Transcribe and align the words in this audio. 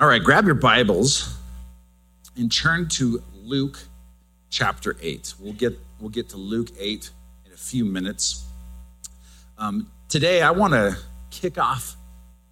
All 0.00 0.08
right, 0.08 0.24
grab 0.24 0.46
your 0.46 0.54
Bibles 0.54 1.36
and 2.34 2.50
turn 2.50 2.88
to 2.88 3.22
Luke 3.34 3.78
chapter 4.48 4.96
8. 4.98 5.34
We'll 5.38 5.52
get, 5.52 5.78
we'll 6.00 6.08
get 6.08 6.30
to 6.30 6.38
Luke 6.38 6.70
8 6.78 7.10
in 7.44 7.52
a 7.52 7.56
few 7.58 7.84
minutes. 7.84 8.46
Um, 9.58 9.90
today, 10.08 10.40
I 10.40 10.52
want 10.52 10.72
to 10.72 10.96
kick 11.28 11.58
off 11.58 11.96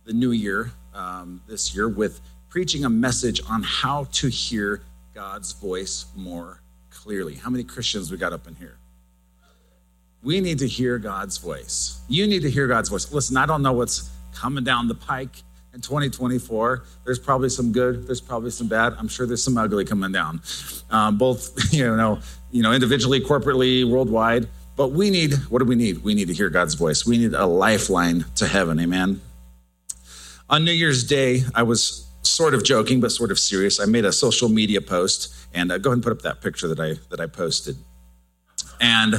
the 0.05 0.13
new 0.13 0.33
year 0.33 0.73
um, 0.93 1.41
this 1.49 1.75
year 1.75 1.89
with 1.89 2.21
preaching 2.51 2.85
a 2.85 2.91
message 2.91 3.41
on 3.49 3.63
how 3.63 4.09
to 4.13 4.29
hear 4.29 4.83
God's 5.15 5.53
voice 5.53 6.05
more 6.15 6.61
clearly. 6.91 7.35
How 7.37 7.49
many 7.49 7.65
Christians 7.65 8.11
we 8.11 8.19
got 8.19 8.35
up 8.35 8.47
in 8.47 8.57
here? 8.57 8.77
We 10.23 10.43
need 10.43 10.59
to 10.59 10.69
hear 10.69 10.99
God's 10.99 11.39
voice. 11.39 11.99
You 12.11 12.27
need 12.27 12.43
to 12.43 12.51
hear 12.51 12.67
God's 12.67 12.91
voice. 12.91 13.11
Listen, 13.11 13.39
I 13.39 13.47
don't 13.47 13.63
know 13.63 13.73
what's 13.73 14.11
coming 14.35 14.65
down 14.65 14.87
the 14.87 14.95
pike 14.95 15.37
in 15.75 15.81
2024. 15.81 16.83
There's 17.05 17.19
probably 17.19 17.49
some 17.49 17.73
good. 17.73 18.07
There's 18.07 18.21
probably 18.21 18.51
some 18.51 18.69
bad. 18.69 18.95
I'm 18.99 19.09
sure 19.09 19.27
there's 19.27 19.43
some 19.43 19.57
ugly 19.57 19.85
coming 19.85 20.13
down, 20.13 20.41
um, 20.91 21.19
both 21.19 21.57
you 21.73 21.85
know, 21.97 22.21
you 22.51 22.63
know, 22.63 22.73
individually, 22.73 23.21
corporately, 23.21 23.89
worldwide. 23.89 24.49
But 24.77 24.93
we 24.93 25.11
need 25.11 25.35
what 25.51 25.59
do 25.59 25.65
we 25.65 25.75
need? 25.75 26.05
We 26.05 26.15
need 26.15 26.29
to 26.29 26.35
hear 26.35 26.51
God's 26.51 26.75
voice. 26.75 27.05
We 27.05 27.19
need 27.19 27.35
a 27.35 27.47
lifeline 27.47 28.25
to 28.37 28.47
heaven. 28.47 28.79
Amen. 28.81 29.21
On 30.51 30.65
New 30.65 30.73
Year's 30.73 31.05
Day, 31.05 31.43
I 31.55 31.63
was 31.63 32.09
sort 32.23 32.55
of 32.55 32.65
joking, 32.65 33.01
but 33.01 33.13
sort 33.13 33.31
of 33.31 33.39
serious. 33.39 33.81
I 33.81 33.85
made 33.87 34.05
a 34.05 34.13
social 34.13 34.49
media 34.49 34.81
post, 34.81 35.35
and 35.53 35.71
uh, 35.73 35.79
go 35.79 35.91
ahead 35.91 35.97
and 35.97 36.03
put 36.03 36.13
up 36.13 36.23
that 36.23 36.41
picture 36.41 36.69
that 36.69 36.81
I 36.81 36.95
that 37.11 37.21
I 37.21 37.27
posted, 37.27 37.77
and 38.81 39.17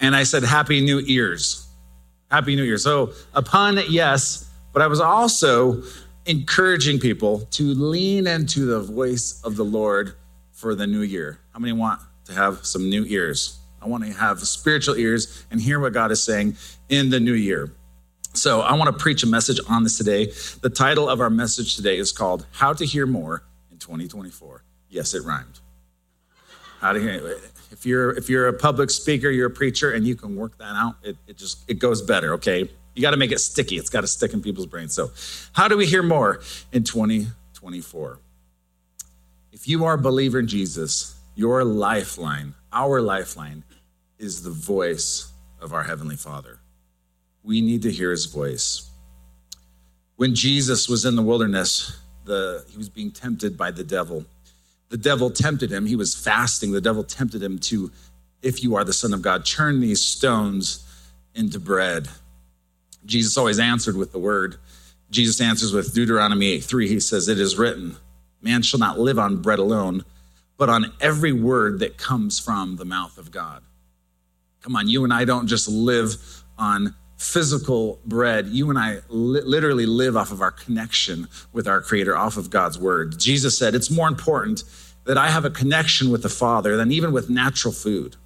and 0.00 0.16
I 0.16 0.22
said, 0.24 0.42
"Happy 0.42 0.80
New 0.80 0.98
Year's, 0.98 1.68
Happy 2.30 2.56
New 2.56 2.64
Year." 2.64 2.78
So 2.78 3.12
upon 3.34 3.78
yes, 3.88 4.47
but 4.78 4.84
I 4.84 4.86
was 4.86 5.00
also 5.00 5.82
encouraging 6.26 7.00
people 7.00 7.40
to 7.50 7.64
lean 7.74 8.28
into 8.28 8.64
the 8.64 8.78
voice 8.78 9.40
of 9.42 9.56
the 9.56 9.64
Lord 9.64 10.14
for 10.52 10.76
the 10.76 10.86
new 10.86 11.00
year. 11.00 11.40
How 11.52 11.58
many 11.58 11.72
want 11.72 12.00
to 12.26 12.32
have 12.32 12.64
some 12.64 12.88
new 12.88 13.04
ears? 13.08 13.58
I 13.82 13.88
want 13.88 14.04
to 14.04 14.12
have 14.12 14.38
spiritual 14.38 14.94
ears 14.94 15.44
and 15.50 15.60
hear 15.60 15.80
what 15.80 15.94
God 15.94 16.12
is 16.12 16.22
saying 16.22 16.58
in 16.88 17.10
the 17.10 17.18
new 17.18 17.32
year. 17.32 17.72
So 18.34 18.60
I 18.60 18.74
want 18.74 18.96
to 18.96 19.02
preach 19.02 19.24
a 19.24 19.26
message 19.26 19.58
on 19.68 19.82
this 19.82 19.98
today. 19.98 20.30
The 20.62 20.70
title 20.70 21.08
of 21.08 21.20
our 21.20 21.28
message 21.28 21.74
today 21.74 21.98
is 21.98 22.12
called 22.12 22.46
How 22.52 22.72
to 22.72 22.86
Hear 22.86 23.04
More 23.04 23.42
in 23.72 23.78
2024. 23.78 24.62
Yes, 24.90 25.12
it 25.12 25.24
rhymed. 25.24 25.58
How 26.78 26.92
to 26.92 27.00
hear 27.00 27.36
if 27.70 27.84
you're 27.84 28.10
if 28.12 28.28
you're 28.28 28.48
a 28.48 28.52
public 28.52 28.90
speaker, 28.90 29.28
you're 29.28 29.48
a 29.48 29.50
preacher, 29.50 29.90
and 29.90 30.06
you 30.06 30.14
can 30.14 30.36
work 30.36 30.56
that 30.58 30.74
out, 30.74 30.96
it, 31.02 31.16
it 31.26 31.36
just 31.36 31.68
it 31.68 31.80
goes 31.80 32.00
better, 32.00 32.34
okay? 32.34 32.70
You 32.98 33.02
got 33.02 33.12
to 33.12 33.16
make 33.16 33.30
it 33.30 33.38
sticky. 33.38 33.76
It's 33.76 33.90
got 33.90 34.00
to 34.00 34.08
stick 34.08 34.32
in 34.32 34.42
people's 34.42 34.66
brains. 34.66 34.92
So, 34.92 35.12
how 35.52 35.68
do 35.68 35.76
we 35.76 35.86
hear 35.86 36.02
more 36.02 36.40
in 36.72 36.82
2024? 36.82 38.18
If 39.52 39.68
you 39.68 39.84
are 39.84 39.94
a 39.94 39.98
believer 39.98 40.40
in 40.40 40.48
Jesus, 40.48 41.16
your 41.36 41.62
lifeline, 41.62 42.54
our 42.72 43.00
lifeline, 43.00 43.62
is 44.18 44.42
the 44.42 44.50
voice 44.50 45.30
of 45.60 45.72
our 45.72 45.84
Heavenly 45.84 46.16
Father. 46.16 46.58
We 47.44 47.60
need 47.60 47.82
to 47.82 47.92
hear 47.92 48.10
His 48.10 48.26
voice. 48.26 48.90
When 50.16 50.34
Jesus 50.34 50.88
was 50.88 51.04
in 51.04 51.14
the 51.14 51.22
wilderness, 51.22 52.00
the, 52.24 52.64
he 52.68 52.78
was 52.78 52.88
being 52.88 53.12
tempted 53.12 53.56
by 53.56 53.70
the 53.70 53.84
devil. 53.84 54.24
The 54.88 54.96
devil 54.96 55.30
tempted 55.30 55.70
him. 55.70 55.86
He 55.86 55.94
was 55.94 56.16
fasting. 56.16 56.72
The 56.72 56.80
devil 56.80 57.04
tempted 57.04 57.44
him 57.44 57.60
to, 57.60 57.92
if 58.42 58.64
you 58.64 58.74
are 58.74 58.82
the 58.82 58.92
Son 58.92 59.14
of 59.14 59.22
God, 59.22 59.46
turn 59.46 59.78
these 59.78 60.00
stones 60.00 60.84
into 61.36 61.60
bread. 61.60 62.08
Jesus 63.04 63.36
always 63.36 63.58
answered 63.58 63.96
with 63.96 64.12
the 64.12 64.18
word. 64.18 64.56
Jesus 65.10 65.40
answers 65.40 65.72
with 65.72 65.94
Deuteronomy 65.94 66.48
8 66.52 66.64
3. 66.64 66.88
He 66.88 67.00
says, 67.00 67.28
It 67.28 67.38
is 67.38 67.56
written, 67.56 67.96
Man 68.42 68.62
shall 68.62 68.80
not 68.80 68.98
live 68.98 69.18
on 69.18 69.42
bread 69.42 69.58
alone, 69.58 70.04
but 70.56 70.68
on 70.68 70.92
every 71.00 71.32
word 71.32 71.78
that 71.80 71.98
comes 71.98 72.38
from 72.38 72.76
the 72.76 72.84
mouth 72.84 73.18
of 73.18 73.30
God. 73.30 73.62
Come 74.60 74.76
on, 74.76 74.88
you 74.88 75.04
and 75.04 75.12
I 75.12 75.24
don't 75.24 75.46
just 75.46 75.68
live 75.68 76.16
on 76.58 76.94
physical 77.16 78.00
bread. 78.04 78.46
You 78.46 78.70
and 78.70 78.78
I 78.78 79.00
li- 79.08 79.42
literally 79.42 79.86
live 79.86 80.16
off 80.16 80.30
of 80.30 80.40
our 80.40 80.50
connection 80.50 81.28
with 81.52 81.66
our 81.66 81.80
Creator, 81.80 82.16
off 82.16 82.36
of 82.36 82.50
God's 82.50 82.78
word. 82.78 83.18
Jesus 83.18 83.58
said, 83.58 83.74
It's 83.74 83.90
more 83.90 84.08
important 84.08 84.64
that 85.04 85.16
I 85.16 85.30
have 85.30 85.44
a 85.44 85.50
connection 85.50 86.10
with 86.10 86.22
the 86.22 86.28
Father 86.28 86.76
than 86.76 86.92
even 86.92 87.12
with 87.12 87.30
natural 87.30 87.72
food. 87.72 88.16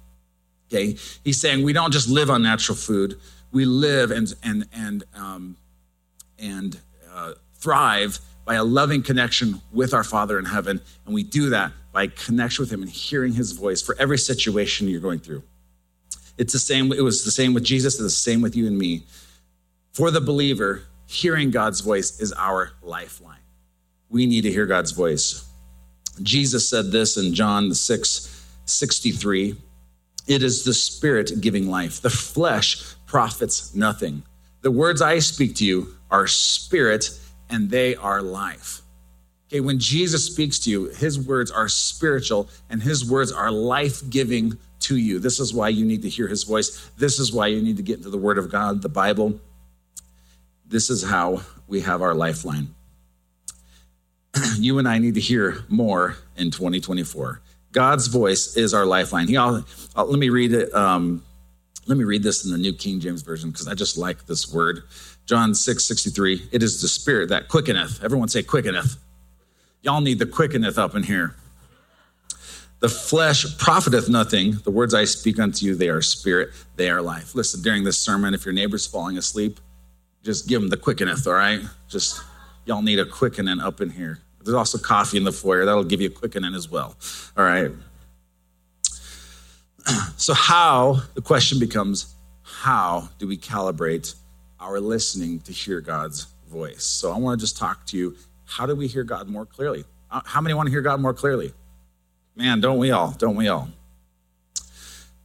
Okay? 0.67 0.97
He's 1.23 1.39
saying 1.39 1.63
we 1.63 1.73
don't 1.73 1.91
just 1.91 2.09
live 2.09 2.29
on 2.29 2.43
natural 2.43 2.75
food, 2.75 3.19
we 3.53 3.65
live 3.65 4.11
and 4.11 4.33
and 4.43 4.67
and 4.73 5.03
um, 5.15 5.55
and 6.37 6.79
uh, 7.13 7.33
thrive 7.55 8.19
by 8.43 8.55
a 8.55 8.63
loving 8.63 9.01
connection 9.01 9.61
with 9.71 9.93
our 9.93 10.03
Father 10.03 10.37
in 10.37 10.45
heaven, 10.45 10.81
and 11.05 11.15
we 11.15 11.23
do 11.23 11.49
that 11.51 11.71
by 11.93 12.07
connection 12.07 12.63
with 12.63 12.71
Him 12.71 12.81
and 12.81 12.91
hearing 12.91 13.31
His 13.31 13.53
voice 13.53 13.81
for 13.81 13.95
every 13.97 14.17
situation 14.17 14.89
you're 14.89 14.99
going 14.99 15.19
through. 15.19 15.43
It's 16.37 16.51
the 16.51 16.59
same. 16.59 16.91
It 16.91 17.01
was 17.01 17.23
the 17.23 17.31
same 17.31 17.53
with 17.53 17.63
Jesus. 17.63 17.93
It's 17.93 18.03
the 18.03 18.09
same 18.09 18.41
with 18.41 18.55
you 18.55 18.67
and 18.67 18.77
me. 18.77 19.03
For 19.93 20.09
the 20.09 20.19
believer, 20.19 20.81
hearing 21.05 21.51
God's 21.51 21.79
voice 21.79 22.19
is 22.19 22.33
our 22.33 22.71
lifeline. 22.81 23.37
We 24.09 24.25
need 24.25 24.41
to 24.41 24.51
hear 24.51 24.65
God's 24.65 24.91
voice. 24.91 25.47
Jesus 26.21 26.67
said 26.67 26.91
this 26.91 27.17
in 27.17 27.33
John 27.33 27.73
6 27.73 28.29
63. 28.65 29.55
It 30.25 30.41
is 30.41 30.63
the 30.63 30.73
Spirit 30.73 31.41
giving 31.41 31.69
life. 31.69 32.01
The 32.01 32.09
flesh 32.09 32.95
profits 33.13 33.75
nothing. 33.75 34.23
The 34.63 34.71
words 34.71 34.99
I 34.99 35.19
speak 35.19 35.53
to 35.57 35.65
you 35.65 35.93
are 36.09 36.25
spirit 36.25 37.11
and 37.47 37.69
they 37.69 37.95
are 37.95 38.23
life. 38.23 38.81
Okay, 39.47 39.59
when 39.59 39.77
Jesus 39.77 40.25
speaks 40.25 40.57
to 40.61 40.71
you, 40.71 40.85
his 40.85 41.19
words 41.19 41.51
are 41.51 41.69
spiritual 41.69 42.49
and 42.71 42.81
his 42.81 43.07
words 43.07 43.31
are 43.31 43.51
life 43.51 44.01
giving 44.09 44.57
to 44.79 44.97
you. 44.97 45.19
This 45.19 45.39
is 45.39 45.53
why 45.53 45.69
you 45.69 45.85
need 45.85 46.01
to 46.01 46.09
hear 46.09 46.27
his 46.27 46.41
voice. 46.41 46.89
This 46.97 47.19
is 47.19 47.31
why 47.31 47.47
you 47.47 47.61
need 47.61 47.77
to 47.77 47.83
get 47.83 47.97
into 47.97 48.09
the 48.09 48.17
word 48.17 48.39
of 48.39 48.49
God, 48.49 48.81
the 48.81 48.89
Bible. 48.89 49.39
This 50.65 50.89
is 50.89 51.03
how 51.03 51.43
we 51.67 51.81
have 51.81 52.01
our 52.01 52.15
lifeline. 52.15 52.73
you 54.57 54.79
and 54.79 54.87
I 54.87 54.97
need 54.97 55.13
to 55.13 55.21
hear 55.21 55.65
more 55.69 56.17
in 56.35 56.49
2024. 56.49 57.41
God's 57.73 58.07
voice 58.07 58.57
is 58.57 58.73
our 58.73 58.87
lifeline. 58.87 59.27
He, 59.27 59.37
I'll, 59.37 59.63
let 59.95 60.17
me 60.17 60.29
read 60.29 60.51
it. 60.51 60.73
Um, 60.73 61.23
let 61.87 61.97
me 61.97 62.03
read 62.03 62.23
this 62.23 62.45
in 62.45 62.51
the 62.51 62.57
New 62.57 62.73
King 62.73 62.99
James 62.99 63.21
Version 63.21 63.51
because 63.51 63.67
I 63.67 63.73
just 63.73 63.97
like 63.97 64.25
this 64.25 64.51
word. 64.53 64.83
John 65.25 65.53
6 65.53 65.83
63. 65.83 66.49
It 66.51 66.63
is 66.63 66.81
the 66.81 66.87
spirit 66.87 67.29
that 67.29 67.47
quickeneth. 67.47 68.03
Everyone 68.03 68.27
say 68.27 68.43
quickeneth. 68.43 68.97
Y'all 69.81 70.01
need 70.01 70.19
the 70.19 70.25
quickeneth 70.25 70.77
up 70.77 70.95
in 70.95 71.03
here. 71.03 71.35
The 72.79 72.89
flesh 72.89 73.57
profiteth 73.57 74.09
nothing. 74.09 74.57
The 74.63 74.71
words 74.71 74.93
I 74.93 75.05
speak 75.05 75.39
unto 75.39 75.65
you, 75.65 75.75
they 75.75 75.89
are 75.89 76.01
spirit, 76.01 76.49
they 76.75 76.89
are 76.89 77.01
life. 77.01 77.33
Listen, 77.33 77.61
during 77.61 77.83
this 77.83 77.97
sermon, 77.97 78.33
if 78.33 78.45
your 78.45 78.53
neighbor's 78.53 78.85
falling 78.85 79.17
asleep, 79.17 79.59
just 80.21 80.47
give 80.47 80.61
them 80.61 80.69
the 80.69 80.77
quickeneth, 80.77 81.25
all 81.27 81.33
right? 81.33 81.61
Just, 81.87 82.21
y'all 82.65 82.81
need 82.81 82.99
a 82.99 83.05
quickening 83.05 83.59
up 83.59 83.79
in 83.79 83.89
here. 83.89 84.19
There's 84.43 84.55
also 84.55 84.77
coffee 84.77 85.17
in 85.17 85.23
the 85.23 85.31
foyer. 85.31 85.63
That'll 85.63 85.85
give 85.85 86.01
you 86.01 86.07
a 86.07 86.11
quickening 86.11 86.55
as 86.55 86.69
well, 86.69 86.97
all 87.37 87.45
right? 87.45 87.71
So, 90.17 90.33
how, 90.33 91.01
the 91.15 91.21
question 91.21 91.59
becomes, 91.59 92.15
how 92.43 93.09
do 93.19 93.27
we 93.27 93.37
calibrate 93.37 94.15
our 94.59 94.79
listening 94.79 95.41
to 95.41 95.51
hear 95.51 95.81
God's 95.81 96.27
voice? 96.49 96.83
So, 96.83 97.11
I 97.11 97.17
want 97.17 97.39
to 97.39 97.43
just 97.43 97.57
talk 97.57 97.85
to 97.87 97.97
you. 97.97 98.15
How 98.45 98.65
do 98.65 98.75
we 98.75 98.87
hear 98.87 99.03
God 99.03 99.27
more 99.27 99.45
clearly? 99.45 99.83
Uh, 100.09 100.21
how 100.25 100.39
many 100.39 100.53
want 100.53 100.67
to 100.67 100.71
hear 100.71 100.81
God 100.81 101.01
more 101.01 101.13
clearly? 101.13 101.53
Man, 102.35 102.61
don't 102.61 102.77
we 102.77 102.91
all? 102.91 103.11
Don't 103.11 103.35
we 103.35 103.47
all? 103.47 103.67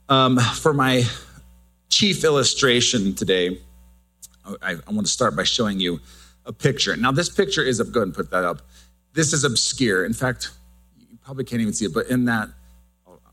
Um, 0.09 0.39
for 0.39 0.73
my 0.73 1.05
chief 1.89 2.25
illustration 2.25 3.15
today, 3.15 3.61
I, 4.63 4.77
I 4.87 4.93
want 4.93 5.07
to 5.07 5.13
start 5.13 5.37
by 5.37 5.45
showing 5.45 5.79
you 5.79 6.01
a 6.47 6.53
picture. 6.53 6.97
Now, 6.97 7.13
this 7.13 7.29
picture 7.29 7.63
is, 7.63 7.81
go 7.81 8.01
ahead 8.01 8.09
and 8.09 8.15
put 8.15 8.31
that 8.31 8.45
up. 8.45 8.63
This 9.13 9.33
is 9.33 9.45
obscure. 9.45 10.05
In 10.05 10.13
fact, 10.13 10.51
you 10.99 11.19
probably 11.23 11.45
can't 11.45 11.61
even 11.61 11.75
see 11.75 11.85
it, 11.85 11.95
but 11.95 12.07
in 12.07 12.25
that 12.25 12.49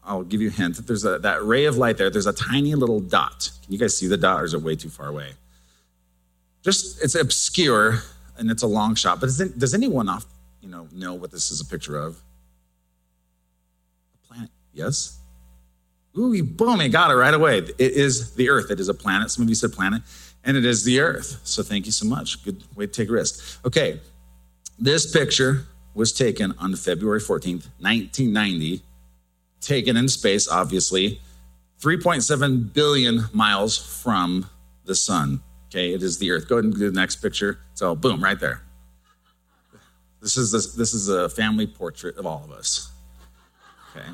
I'll 0.05 0.23
give 0.23 0.41
you 0.41 0.49
a 0.49 0.51
hint. 0.51 0.85
There's 0.85 1.03
a, 1.03 1.19
that 1.19 1.43
ray 1.43 1.65
of 1.65 1.77
light 1.77 1.97
there. 1.97 2.09
There's 2.09 2.27
a 2.27 2.33
tiny 2.33 2.75
little 2.75 2.99
dot. 2.99 3.49
Can 3.63 3.73
you 3.73 3.79
guys 3.79 3.97
see 3.97 4.07
the 4.07 4.17
dot, 4.17 4.41
or 4.41 4.45
is 4.45 4.53
it 4.53 4.61
way 4.61 4.75
too 4.75 4.89
far 4.89 5.07
away? 5.07 5.31
Just 6.63 7.03
it's 7.03 7.15
obscure 7.15 7.99
and 8.37 8.51
it's 8.51 8.63
a 8.63 8.67
long 8.67 8.95
shot. 8.95 9.19
But 9.19 9.29
it, 9.39 9.57
does 9.57 9.73
anyone 9.73 10.09
off, 10.09 10.25
you 10.61 10.69
know, 10.69 10.87
know 10.91 11.13
what 11.13 11.31
this 11.31 11.51
is 11.51 11.61
a 11.61 11.65
picture 11.65 11.97
of? 11.97 12.21
A 14.13 14.27
planet? 14.27 14.49
Yes. 14.73 15.19
Ooh, 16.17 16.33
you 16.33 16.43
boom! 16.43 16.81
You 16.81 16.89
got 16.89 17.11
it 17.11 17.15
right 17.15 17.33
away. 17.33 17.57
It 17.57 17.79
is 17.79 18.35
the 18.35 18.49
Earth. 18.49 18.71
It 18.71 18.79
is 18.79 18.87
a 18.87 18.93
planet. 18.93 19.31
Some 19.31 19.43
of 19.43 19.49
you 19.49 19.55
said 19.55 19.73
planet, 19.73 20.01
and 20.43 20.55
it 20.55 20.65
is 20.65 20.85
the 20.85 21.01
Earth. 21.01 21.41
So 21.43 21.61
thank 21.61 21.85
you 21.85 21.91
so 21.91 22.07
much. 22.07 22.43
Good 22.45 22.63
way 22.75 22.85
to 22.85 22.91
take 22.91 23.09
a 23.09 23.11
risk. 23.11 23.59
Okay, 23.65 23.99
this 24.79 25.11
picture 25.11 25.65
was 25.93 26.13
taken 26.13 26.53
on 26.57 26.75
February 26.75 27.19
14th, 27.19 27.67
1990 27.79 28.81
taken 29.65 29.97
in 29.97 30.07
space, 30.07 30.47
obviously, 30.47 31.19
3.7 31.81 32.73
billion 32.73 33.25
miles 33.33 33.77
from 33.77 34.49
the 34.85 34.95
sun. 34.95 35.41
Okay, 35.67 35.93
it 35.93 36.03
is 36.03 36.19
the 36.19 36.31
Earth. 36.31 36.47
Go 36.47 36.55
ahead 36.55 36.65
and 36.65 36.73
do 36.73 36.89
the 36.89 36.99
next 36.99 37.17
picture. 37.17 37.59
So, 37.73 37.95
boom, 37.95 38.23
right 38.23 38.39
there. 38.39 38.61
This 40.21 40.37
is, 40.37 40.53
a, 40.53 40.77
this 40.77 40.93
is 40.93 41.09
a 41.09 41.27
family 41.29 41.67
portrait 41.67 42.17
of 42.17 42.25
all 42.25 42.43
of 42.43 42.51
us. 42.51 42.91
Okay. 43.91 44.07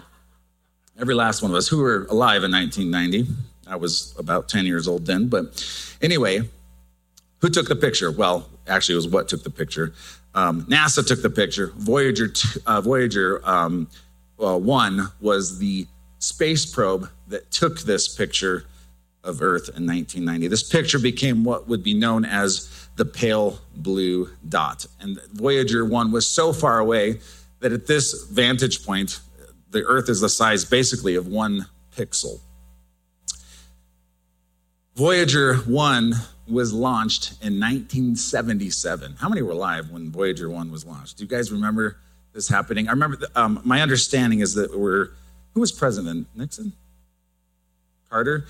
Every 0.99 1.13
last 1.13 1.41
one 1.41 1.51
of 1.51 1.57
us 1.57 1.67
who 1.67 1.77
were 1.77 2.05
alive 2.09 2.43
in 2.43 2.51
1990. 2.51 3.31
I 3.67 3.75
was 3.75 4.13
about 4.17 4.49
10 4.49 4.65
years 4.65 4.87
old 4.87 5.05
then. 5.05 5.27
But 5.27 5.63
anyway, 6.01 6.41
who 7.39 7.49
took 7.49 7.67
the 7.67 7.75
picture? 7.75 8.11
Well, 8.11 8.49
actually, 8.67 8.93
it 8.93 8.97
was 8.97 9.07
what 9.07 9.29
took 9.29 9.43
the 9.43 9.49
picture. 9.49 9.93
Um, 10.33 10.65
NASA 10.65 11.05
took 11.05 11.21
the 11.21 11.29
picture. 11.29 11.71
Voyager, 11.75 12.33
uh, 12.65 12.81
Voyager 12.81 13.41
um, 13.47 13.87
well, 14.41 14.59
1 14.59 15.07
was 15.21 15.59
the 15.59 15.85
space 16.17 16.65
probe 16.65 17.07
that 17.27 17.51
took 17.51 17.81
this 17.81 18.13
picture 18.13 18.65
of 19.23 19.39
Earth 19.43 19.69
in 19.69 19.85
1990. 19.85 20.47
This 20.47 20.63
picture 20.63 20.97
became 20.97 21.43
what 21.43 21.67
would 21.67 21.83
be 21.83 21.93
known 21.93 22.25
as 22.25 22.89
the 22.95 23.05
pale 23.05 23.59
blue 23.75 24.29
dot. 24.49 24.87
And 24.99 25.19
Voyager 25.33 25.85
1 25.85 26.11
was 26.11 26.25
so 26.25 26.53
far 26.53 26.79
away 26.79 27.19
that 27.59 27.71
at 27.71 27.85
this 27.85 28.25
vantage 28.31 28.83
point, 28.83 29.19
the 29.69 29.83
Earth 29.83 30.09
is 30.09 30.21
the 30.21 30.29
size 30.29 30.65
basically 30.65 31.13
of 31.13 31.27
one 31.27 31.67
pixel. 31.95 32.39
Voyager 34.95 35.57
1 35.57 36.13
was 36.47 36.73
launched 36.73 37.33
in 37.43 37.59
1977. 37.59 39.17
How 39.19 39.29
many 39.29 39.43
were 39.43 39.51
alive 39.51 39.91
when 39.91 40.11
Voyager 40.11 40.49
1 40.49 40.71
was 40.71 40.83
launched? 40.83 41.17
Do 41.17 41.23
you 41.23 41.29
guys 41.29 41.51
remember 41.51 41.97
this 42.33 42.47
happening? 42.47 42.87
I 42.87 42.91
remember, 42.91 43.17
the, 43.17 43.29
um, 43.35 43.61
my 43.63 43.81
understanding 43.81 44.39
is 44.39 44.53
that 44.55 44.77
we're, 44.77 45.09
who 45.53 45.59
was 45.59 45.71
president? 45.71 46.27
Nixon? 46.35 46.73
Carter? 48.09 48.45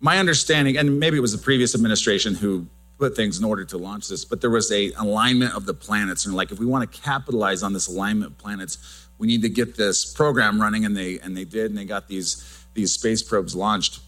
My 0.00 0.18
understanding, 0.18 0.76
and 0.76 0.98
maybe 0.98 1.16
it 1.16 1.20
was 1.20 1.32
the 1.32 1.42
previous 1.42 1.74
administration 1.74 2.34
who 2.34 2.66
put 2.98 3.16
things 3.16 3.38
in 3.38 3.44
order 3.44 3.64
to 3.64 3.78
launch 3.78 4.08
this, 4.08 4.24
but 4.24 4.40
there 4.40 4.50
was 4.50 4.70
a 4.70 4.92
alignment 4.92 5.54
of 5.54 5.66
the 5.66 5.74
planets. 5.74 6.26
And 6.26 6.34
like, 6.34 6.52
if 6.52 6.58
we 6.58 6.66
want 6.66 6.90
to 6.90 7.00
capitalize 7.00 7.62
on 7.62 7.72
this 7.72 7.88
alignment 7.88 8.32
of 8.32 8.38
planets, 8.38 9.08
we 9.18 9.26
need 9.26 9.42
to 9.42 9.48
get 9.48 9.76
this 9.76 10.04
program 10.04 10.60
running. 10.60 10.84
And 10.84 10.96
they, 10.96 11.18
and 11.20 11.36
they 11.36 11.44
did, 11.44 11.70
and 11.70 11.78
they 11.78 11.84
got 11.84 12.08
these, 12.08 12.64
these 12.74 12.92
space 12.92 13.22
probes 13.22 13.54
launched. 13.54 14.00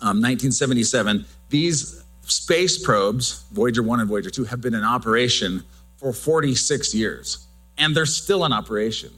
Um, 0.00 0.20
1977, 0.20 1.24
these 1.48 2.04
space 2.22 2.82
probes, 2.82 3.44
Voyager 3.52 3.82
1 3.82 4.00
and 4.00 4.08
Voyager 4.08 4.30
2, 4.30 4.44
have 4.44 4.60
been 4.60 4.74
in 4.74 4.84
operation 4.84 5.62
for 5.96 6.12
46 6.12 6.94
years, 6.94 7.43
and 7.78 7.96
they're 7.96 8.06
still 8.06 8.44
in 8.44 8.52
operation. 8.52 9.10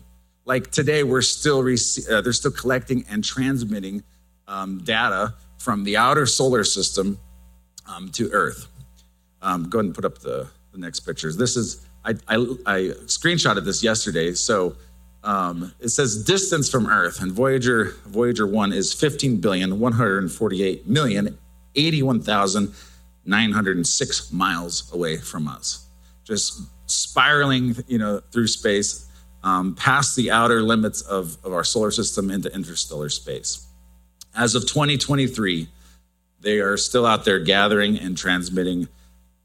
Like 0.44 0.70
today, 0.70 1.02
we're 1.02 1.22
still 1.22 1.60
uh, 1.60 2.20
they're 2.20 2.32
still 2.32 2.52
collecting 2.52 3.04
and 3.10 3.24
transmitting 3.24 4.04
um, 4.46 4.78
data 4.84 5.34
from 5.58 5.84
the 5.84 5.96
outer 5.96 6.26
solar 6.26 6.64
system 6.64 7.18
um, 7.88 8.10
to 8.10 8.28
Earth. 8.32 8.66
Um, 9.42 9.68
go 9.68 9.78
ahead 9.78 9.86
and 9.86 9.94
put 9.94 10.04
up 10.04 10.18
the, 10.18 10.48
the 10.72 10.78
next 10.78 11.00
pictures. 11.00 11.36
This 11.36 11.56
is 11.56 11.84
I, 12.04 12.10
I, 12.28 12.36
I 12.66 12.90
screenshotted 13.06 13.64
this 13.64 13.82
yesterday. 13.82 14.34
So 14.34 14.76
um, 15.24 15.72
it 15.80 15.88
says 15.88 16.22
distance 16.22 16.70
from 16.70 16.86
Earth, 16.86 17.20
and 17.20 17.32
Voyager 17.32 17.96
Voyager 18.06 18.46
one 18.46 18.72
is 18.72 18.92
15 18.92 19.40
billion 19.40 19.80
148 19.80 20.86
million 20.86 21.36
81,906 21.74 24.32
miles 24.32 24.94
away 24.94 25.16
from 25.16 25.48
us, 25.48 25.88
just 26.24 26.60
spiraling, 26.86 27.76
you 27.86 27.98
know, 27.98 28.20
through 28.32 28.46
space, 28.46 29.08
um, 29.42 29.74
past 29.74 30.16
the 30.16 30.30
outer 30.30 30.62
limits 30.62 31.02
of, 31.02 31.36
of 31.44 31.52
our 31.52 31.64
solar 31.64 31.90
system 31.90 32.30
into 32.30 32.52
interstellar 32.54 33.08
space. 33.08 33.66
As 34.34 34.54
of 34.54 34.62
2023, 34.62 35.68
they 36.40 36.58
are 36.60 36.76
still 36.76 37.06
out 37.06 37.24
there 37.24 37.38
gathering 37.38 37.98
and 37.98 38.16
transmitting 38.16 38.88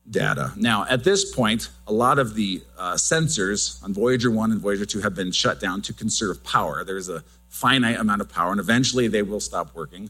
data. 0.10 0.52
Now, 0.58 0.86
at 0.90 1.04
this 1.04 1.34
point, 1.34 1.70
a 1.88 1.94
lot 1.94 2.20
of 2.20 2.36
the 2.36 2.62
uh, 2.78 2.94
sensors 2.94 3.82
on 3.84 3.94
Voyager 3.94 4.32
1 4.32 4.52
and 4.52 4.60
Voyager 4.60 4.86
2 4.86 5.02
have 5.02 5.16
been 5.16 5.32
shut 5.32 5.60
down 5.60 5.82
to 5.84 5.94
conserve 5.94 6.44
power. 6.44 6.84
There's 6.84 7.10
a 7.10 7.24
finite 7.48 8.00
amount 8.00 8.22
of 8.22 8.30
power, 8.30 8.52
and 8.52 8.60
eventually 8.60 9.08
they 9.08 9.22
will 9.22 9.40
stop 9.40 9.76
working. 9.76 10.10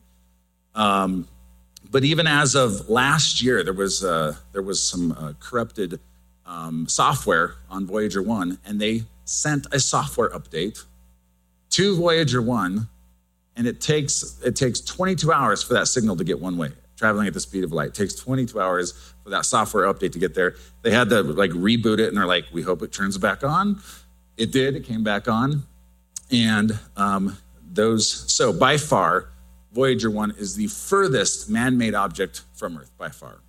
Um, 0.74 1.28
but 1.90 2.04
even 2.04 2.28
as 2.28 2.56
of 2.56 2.90
last 2.90 3.42
year, 3.42 3.64
there 3.64 3.74
was, 3.74 4.04
uh, 4.04 4.36
there 4.54 4.62
was 4.62 4.82
some 4.82 5.12
uh, 5.12 5.34
corrupted 5.40 6.00
um, 6.52 6.88
software 6.88 7.56
on 7.70 7.86
Voyager 7.86 8.22
1, 8.22 8.60
and 8.66 8.80
they 8.80 9.04
sent 9.24 9.68
a 9.72 9.80
software 9.80 10.30
update 10.32 10.84
to 11.70 11.96
Voyager 11.96 12.42
1, 12.42 12.90
and 13.56 13.68
it 13.68 13.80
takes, 13.80 14.40
it 14.44 14.56
takes 14.56 14.82
22 14.82 15.32
hours 15.32 15.64
for 15.64 15.74
that 15.76 15.88
signal 15.88 16.18
to 16.18 16.24
get 16.24 16.40
one 16.40 16.58
way 16.58 16.72
traveling 16.98 17.26
at 17.26 17.34
the 17.34 17.40
speed 17.40 17.64
of 17.64 17.72
light. 17.72 17.88
It 17.90 17.96
takes 17.96 18.14
22 18.14 18.60
hours 18.60 19.14
for 19.24 19.32
that 19.32 19.46
software 19.46 19.92
update 19.92 20.12
to 20.12 20.20
get 20.20 20.36
there. 20.36 20.56
They 20.84 20.92
had 20.92 21.10
to 21.10 21.24
like 21.24 21.50
reboot 21.52 21.98
it 21.98 22.10
and 22.10 22.18
they're 22.18 22.28
like, 22.28 22.46
we 22.54 22.62
hope 22.62 22.84
it 22.84 22.92
turns 22.92 23.18
back 23.18 23.44
on. 23.44 23.82
It 24.38 24.52
did, 24.52 24.76
it 24.76 24.86
came 24.86 25.04
back 25.04 25.28
on. 25.28 25.64
And 26.32 26.78
um, 26.96 27.38
those, 27.72 28.08
so 28.32 28.54
by 28.54 28.78
far, 28.78 29.30
Voyager 29.72 30.12
1 30.12 30.36
is 30.38 30.56
the 30.56 30.68
furthest 30.68 31.50
man 31.50 31.76
made 31.76 31.96
object 31.96 32.44
from 32.54 32.78
Earth, 32.78 32.92
by 33.00 33.10
far. 33.10 33.40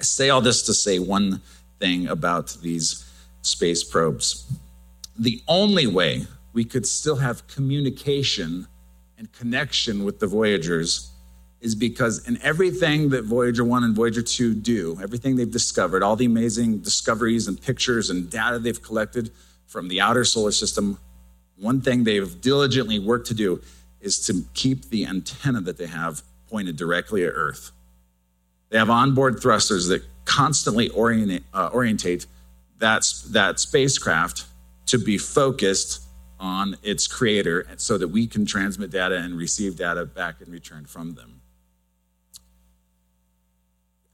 I 0.00 0.02
say 0.02 0.30
all 0.30 0.40
this 0.40 0.62
to 0.62 0.74
say 0.74 0.98
one 0.98 1.42
thing 1.80 2.06
about 2.08 2.56
these 2.62 3.04
space 3.42 3.82
probes. 3.82 4.52
The 5.18 5.40
only 5.48 5.86
way 5.86 6.26
we 6.52 6.64
could 6.64 6.86
still 6.86 7.16
have 7.16 7.46
communication 7.46 8.66
and 9.18 9.32
connection 9.32 10.04
with 10.04 10.20
the 10.20 10.26
Voyagers 10.26 11.10
is 11.60 11.74
because 11.74 12.26
in 12.26 12.40
everything 12.42 13.10
that 13.10 13.24
Voyager 13.24 13.64
1 13.64 13.84
and 13.84 13.94
Voyager 13.94 14.22
2 14.22 14.54
do, 14.54 14.98
everything 15.02 15.36
they've 15.36 15.50
discovered, 15.50 16.02
all 16.02 16.16
the 16.16 16.24
amazing 16.24 16.78
discoveries 16.78 17.48
and 17.48 17.60
pictures 17.60 18.08
and 18.08 18.30
data 18.30 18.58
they've 18.58 18.82
collected 18.82 19.30
from 19.66 19.88
the 19.88 20.00
outer 20.00 20.24
solar 20.24 20.52
system, 20.52 20.98
one 21.56 21.80
thing 21.80 22.04
they've 22.04 22.40
diligently 22.40 22.98
worked 22.98 23.26
to 23.26 23.34
do 23.34 23.60
is 24.00 24.18
to 24.26 24.42
keep 24.54 24.88
the 24.88 25.04
antenna 25.04 25.60
that 25.60 25.76
they 25.76 25.86
have 25.86 26.22
pointed 26.48 26.76
directly 26.76 27.24
at 27.24 27.32
Earth. 27.34 27.72
They 28.70 28.78
have 28.78 28.88
onboard 28.88 29.40
thrusters 29.40 29.88
that 29.88 30.02
constantly 30.24 30.88
orientate, 30.90 31.44
uh, 31.52 31.70
orientate 31.72 32.26
that, 32.78 33.06
that 33.30 33.60
spacecraft 33.60 34.44
to 34.86 34.98
be 34.98 35.18
focused 35.18 36.02
on 36.38 36.76
its 36.82 37.06
creator 37.06 37.66
so 37.76 37.98
that 37.98 38.08
we 38.08 38.26
can 38.26 38.46
transmit 38.46 38.90
data 38.90 39.16
and 39.16 39.36
receive 39.36 39.76
data 39.76 40.06
back 40.06 40.40
in 40.40 40.50
return 40.50 40.86
from 40.86 41.14
them. 41.14 41.40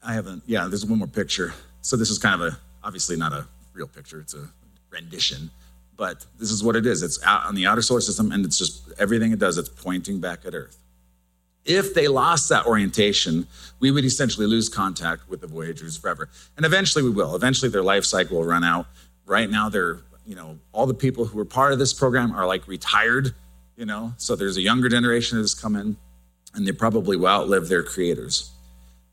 I 0.03 0.13
haven't, 0.13 0.43
yeah, 0.45 0.67
there's 0.67 0.85
one 0.85 0.99
more 0.99 1.07
picture. 1.07 1.53
So 1.81 1.95
this 1.95 2.09
is 2.09 2.19
kind 2.19 2.41
of 2.41 2.53
a, 2.53 2.57
obviously 2.83 3.15
not 3.15 3.33
a 3.33 3.47
real 3.73 3.87
picture, 3.87 4.19
it's 4.19 4.33
a 4.33 4.49
rendition, 4.89 5.49
but 5.95 6.25
this 6.37 6.51
is 6.51 6.63
what 6.63 6.75
it 6.75 6.85
is. 6.85 7.01
It's 7.01 7.23
out 7.25 7.45
on 7.45 7.55
the 7.55 7.65
outer 7.65 7.81
solar 7.81 8.01
system 8.01 8.31
and 8.31 8.45
it's 8.45 8.57
just 8.57 8.91
everything 8.99 9.31
it 9.31 9.39
does, 9.39 9.57
it's 9.57 9.69
pointing 9.69 10.19
back 10.19 10.45
at 10.45 10.53
Earth. 10.53 10.77
If 11.67 11.93
they 11.93 12.07
lost 12.07 12.49
that 12.49 12.65
orientation, 12.65 13.45
we 13.79 13.91
would 13.91 14.05
essentially 14.05 14.47
lose 14.47 14.69
contact 14.69 15.29
with 15.29 15.41
the 15.41 15.47
Voyagers 15.47 15.97
forever. 15.97 16.29
And 16.55 16.65
eventually 16.65 17.03
we 17.03 17.09
will. 17.09 17.35
Eventually 17.35 17.69
their 17.69 17.83
life 17.83 18.05
cycle 18.05 18.37
will 18.37 18.45
run 18.45 18.63
out. 18.63 18.87
Right 19.25 19.49
now, 19.49 19.67
they're, 19.67 19.99
you 20.25 20.35
know, 20.35 20.57
all 20.71 20.87
the 20.87 20.93
people 20.93 21.25
who 21.25 21.37
were 21.37 21.45
part 21.45 21.73
of 21.73 21.79
this 21.79 21.93
program 21.93 22.31
are 22.31 22.47
like 22.47 22.67
retired, 22.67 23.35
you 23.75 23.85
know, 23.85 24.13
so 24.17 24.35
there's 24.35 24.55
a 24.55 24.61
younger 24.61 24.87
generation 24.87 25.37
that 25.37 25.43
has 25.43 25.53
come 25.53 25.75
in 25.75 25.97
and 26.55 26.65
they 26.65 26.71
probably 26.71 27.17
will 27.17 27.27
outlive 27.27 27.67
their 27.67 27.83
creators. 27.83 28.51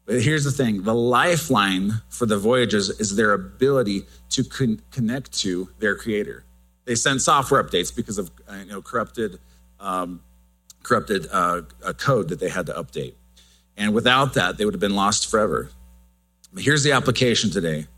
But 0.06 0.22
here's 0.22 0.44
the 0.44 0.52
thing 0.52 0.82
the 0.82 0.94
lifeline 0.94 2.02
for 2.08 2.26
the 2.26 2.38
Voyagers 2.38 2.90
is 3.00 3.16
their 3.16 3.32
ability 3.32 4.02
to 4.30 4.44
con- 4.44 4.80
connect 4.90 5.32
to 5.40 5.68
their 5.78 5.96
creator. 5.96 6.44
They 6.84 6.94
send 6.94 7.22
software 7.22 7.62
updates 7.62 7.94
because 7.94 8.18
of 8.18 8.30
uh, 8.48 8.56
you 8.56 8.66
know, 8.66 8.82
corrupted, 8.82 9.38
um, 9.80 10.20
corrupted 10.84 11.26
uh, 11.32 11.62
code 11.98 12.28
that 12.28 12.38
they 12.38 12.48
had 12.48 12.66
to 12.66 12.72
update. 12.74 13.14
And 13.76 13.92
without 13.92 14.34
that, 14.34 14.56
they 14.56 14.64
would 14.64 14.74
have 14.74 14.80
been 14.80 14.94
lost 14.94 15.28
forever. 15.28 15.70
But 16.52 16.62
here's 16.62 16.84
the 16.84 16.92
application 16.92 17.50
today 17.50 17.88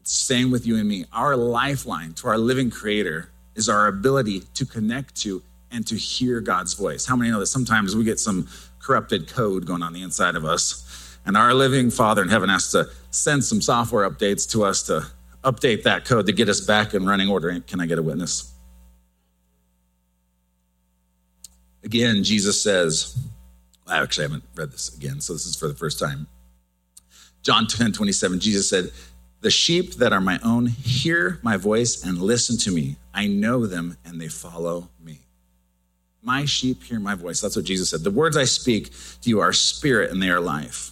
it's 0.00 0.12
staying 0.12 0.50
with 0.50 0.66
you 0.66 0.76
and 0.76 0.88
me. 0.88 1.04
Our 1.12 1.36
lifeline 1.36 2.14
to 2.14 2.28
our 2.28 2.38
living 2.38 2.70
creator 2.70 3.30
is 3.54 3.68
our 3.68 3.86
ability 3.86 4.40
to 4.54 4.66
connect 4.66 5.14
to 5.22 5.42
and 5.70 5.86
to 5.86 5.96
hear 5.96 6.40
God's 6.40 6.74
voice. 6.74 7.06
How 7.06 7.16
many 7.16 7.30
know 7.30 7.40
that 7.40 7.46
sometimes 7.46 7.94
we 7.94 8.04
get 8.04 8.18
some 8.18 8.48
corrupted 8.78 9.28
code 9.28 9.66
going 9.66 9.82
on 9.82 9.92
the 9.92 10.02
inside 10.02 10.34
of 10.34 10.44
us? 10.44 11.18
And 11.24 11.36
our 11.36 11.54
living 11.54 11.90
Father 11.90 12.22
in 12.22 12.28
heaven 12.28 12.48
has 12.48 12.70
to 12.72 12.88
send 13.10 13.44
some 13.44 13.60
software 13.60 14.08
updates 14.08 14.48
to 14.52 14.64
us 14.64 14.82
to 14.84 15.06
update 15.42 15.82
that 15.84 16.04
code 16.04 16.26
to 16.26 16.32
get 16.32 16.48
us 16.48 16.60
back 16.60 16.94
in 16.94 17.04
running 17.04 17.28
order. 17.28 17.58
Can 17.60 17.80
I 17.80 17.86
get 17.86 17.98
a 17.98 18.02
witness? 18.02 18.52
Again, 21.86 22.24
Jesus 22.24 22.60
says, 22.60 23.16
I 23.86 24.02
actually 24.02 24.24
haven't 24.24 24.42
read 24.56 24.72
this 24.72 24.92
again, 24.96 25.20
so 25.20 25.34
this 25.34 25.46
is 25.46 25.54
for 25.54 25.68
the 25.68 25.74
first 25.74 26.00
time. 26.00 26.26
John 27.42 27.68
10 27.68 27.92
27, 27.92 28.40
Jesus 28.40 28.68
said, 28.68 28.90
The 29.40 29.52
sheep 29.52 29.94
that 29.94 30.12
are 30.12 30.20
my 30.20 30.40
own 30.42 30.66
hear 30.66 31.38
my 31.44 31.56
voice 31.56 32.02
and 32.02 32.20
listen 32.20 32.58
to 32.58 32.72
me. 32.72 32.96
I 33.14 33.28
know 33.28 33.66
them 33.66 33.96
and 34.04 34.20
they 34.20 34.26
follow 34.26 34.88
me. 35.00 35.20
My 36.22 36.44
sheep 36.44 36.82
hear 36.82 36.98
my 36.98 37.14
voice. 37.14 37.40
That's 37.40 37.54
what 37.54 37.64
Jesus 37.64 37.90
said. 37.90 38.02
The 38.02 38.10
words 38.10 38.36
I 38.36 38.46
speak 38.46 38.90
to 39.20 39.30
you 39.30 39.38
are 39.38 39.52
spirit 39.52 40.10
and 40.10 40.20
they 40.20 40.30
are 40.30 40.40
life. 40.40 40.90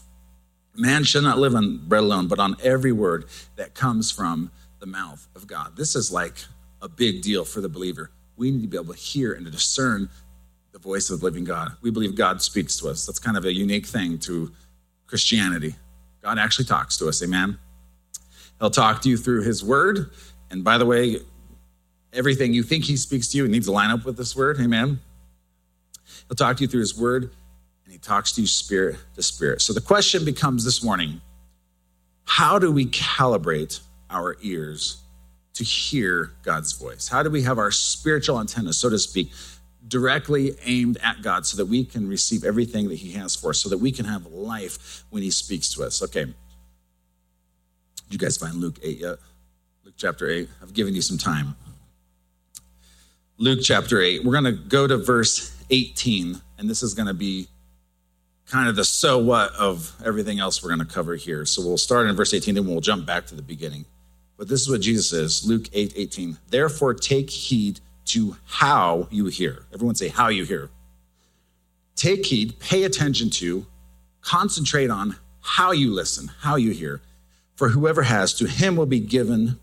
Man 0.76 1.02
shall 1.02 1.22
not 1.22 1.38
live 1.38 1.56
on 1.56 1.88
bread 1.88 2.04
alone, 2.04 2.28
but 2.28 2.38
on 2.38 2.54
every 2.62 2.92
word 2.92 3.24
that 3.56 3.74
comes 3.74 4.12
from 4.12 4.52
the 4.78 4.86
mouth 4.86 5.26
of 5.34 5.48
God. 5.48 5.76
This 5.76 5.96
is 5.96 6.12
like 6.12 6.36
a 6.80 6.88
big 6.88 7.20
deal 7.20 7.44
for 7.44 7.60
the 7.60 7.68
believer. 7.68 8.12
We 8.36 8.52
need 8.52 8.62
to 8.62 8.68
be 8.68 8.76
able 8.76 8.94
to 8.94 9.00
hear 9.00 9.32
and 9.32 9.44
to 9.44 9.50
discern 9.50 10.08
voice 10.84 11.08
of 11.08 11.20
the 11.20 11.24
living 11.24 11.44
God. 11.44 11.72
We 11.80 11.90
believe 11.90 12.14
God 12.14 12.42
speaks 12.42 12.76
to 12.76 12.88
us. 12.88 13.06
That's 13.06 13.18
kind 13.18 13.36
of 13.36 13.46
a 13.46 13.52
unique 13.52 13.86
thing 13.86 14.18
to 14.18 14.52
Christianity. 15.06 15.74
God 16.22 16.38
actually 16.38 16.66
talks 16.66 16.98
to 16.98 17.08
us, 17.08 17.22
amen? 17.22 17.58
He'll 18.60 18.70
talk 18.70 19.00
to 19.02 19.08
you 19.08 19.16
through 19.16 19.42
his 19.42 19.64
word. 19.64 20.10
And 20.50 20.62
by 20.62 20.76
the 20.76 20.84
way, 20.84 21.16
everything 22.12 22.52
you 22.52 22.62
think 22.62 22.84
he 22.84 22.96
speaks 22.96 23.28
to 23.28 23.38
you 23.38 23.48
needs 23.48 23.66
to 23.66 23.72
line 23.72 23.90
up 23.90 24.04
with 24.04 24.18
this 24.18 24.36
word, 24.36 24.60
amen? 24.60 25.00
He'll 26.28 26.36
talk 26.36 26.58
to 26.58 26.62
you 26.62 26.68
through 26.68 26.80
his 26.80 26.96
word, 26.96 27.30
and 27.84 27.92
he 27.92 27.98
talks 27.98 28.32
to 28.32 28.42
you 28.42 28.46
spirit 28.46 28.96
to 29.14 29.22
spirit. 29.22 29.62
So 29.62 29.72
the 29.72 29.80
question 29.80 30.24
becomes 30.24 30.64
this 30.64 30.84
morning 30.84 31.20
how 32.26 32.58
do 32.58 32.70
we 32.70 32.86
calibrate 32.86 33.80
our 34.10 34.36
ears 34.42 35.02
to 35.54 35.64
hear 35.64 36.32
God's 36.42 36.72
voice? 36.72 37.08
How 37.08 37.22
do 37.22 37.30
we 37.30 37.42
have 37.42 37.58
our 37.58 37.70
spiritual 37.70 38.40
antenna, 38.40 38.72
so 38.72 38.90
to 38.90 38.98
speak, 38.98 39.30
directly 39.88 40.56
aimed 40.64 40.98
at 41.02 41.22
God 41.22 41.46
so 41.46 41.56
that 41.56 41.66
we 41.66 41.84
can 41.84 42.08
receive 42.08 42.44
everything 42.44 42.88
that 42.88 42.96
He 42.96 43.12
has 43.12 43.36
for 43.36 43.50
us, 43.50 43.58
so 43.58 43.68
that 43.68 43.78
we 43.78 43.92
can 43.92 44.04
have 44.04 44.26
life 44.26 45.04
when 45.10 45.22
He 45.22 45.30
speaks 45.30 45.72
to 45.74 45.84
us? 45.84 46.02
Okay. 46.02 46.24
Did 46.24 46.34
you 48.10 48.18
guys 48.18 48.36
find 48.36 48.56
Luke 48.56 48.78
8 48.82 48.98
yet? 48.98 49.16
Luke 49.84 49.94
chapter 49.96 50.28
8. 50.28 50.48
I've 50.62 50.74
given 50.74 50.94
you 50.94 51.02
some 51.02 51.18
time. 51.18 51.56
Luke 53.36 53.60
chapter 53.62 54.00
8. 54.00 54.24
We're 54.24 54.32
going 54.32 54.44
to 54.44 54.52
go 54.52 54.86
to 54.86 54.96
verse 54.96 55.56
18, 55.70 56.40
and 56.58 56.70
this 56.70 56.82
is 56.82 56.94
going 56.94 57.08
to 57.08 57.14
be 57.14 57.48
kind 58.46 58.68
of 58.68 58.76
the 58.76 58.84
so 58.84 59.18
what 59.18 59.52
of 59.54 59.92
everything 60.04 60.38
else 60.38 60.62
we're 60.62 60.68
going 60.68 60.86
to 60.86 60.92
cover 60.94 61.16
here. 61.16 61.44
So 61.46 61.62
we'll 61.62 61.78
start 61.78 62.06
in 62.06 62.14
verse 62.14 62.34
18, 62.34 62.54
then 62.54 62.66
we'll 62.66 62.80
jump 62.80 63.06
back 63.06 63.26
to 63.26 63.34
the 63.34 63.42
beginning. 63.42 63.84
But 64.36 64.48
this 64.48 64.62
is 64.62 64.68
what 64.68 64.80
Jesus 64.80 65.10
says 65.10 65.46
Luke 65.46 65.68
8 65.72 65.94
18. 65.96 66.38
Therefore, 66.48 66.94
take 66.94 67.30
heed 67.30 67.80
to 68.06 68.36
how 68.46 69.08
you 69.10 69.26
hear. 69.26 69.64
Everyone 69.72 69.94
say, 69.94 70.08
how 70.08 70.28
you 70.28 70.44
hear. 70.44 70.70
Take 71.96 72.26
heed, 72.26 72.58
pay 72.58 72.84
attention 72.84 73.30
to, 73.30 73.66
concentrate 74.20 74.90
on 74.90 75.16
how 75.40 75.72
you 75.72 75.92
listen, 75.92 76.30
how 76.40 76.56
you 76.56 76.72
hear. 76.72 77.00
For 77.56 77.68
whoever 77.68 78.02
has, 78.02 78.34
to 78.34 78.46
him 78.48 78.76
will 78.76 78.86
be 78.86 79.00
given, 79.00 79.58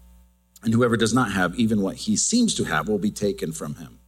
and 0.64 0.74
whoever 0.74 0.96
does 0.96 1.14
not 1.14 1.32
have, 1.32 1.56
even 1.56 1.82
what 1.82 1.96
he 1.96 2.16
seems 2.16 2.56
to 2.56 2.64
have, 2.64 2.88
will 2.88 3.00
be 3.00 3.12
taken 3.12 3.52
from 3.52 3.76
him. 3.76 4.00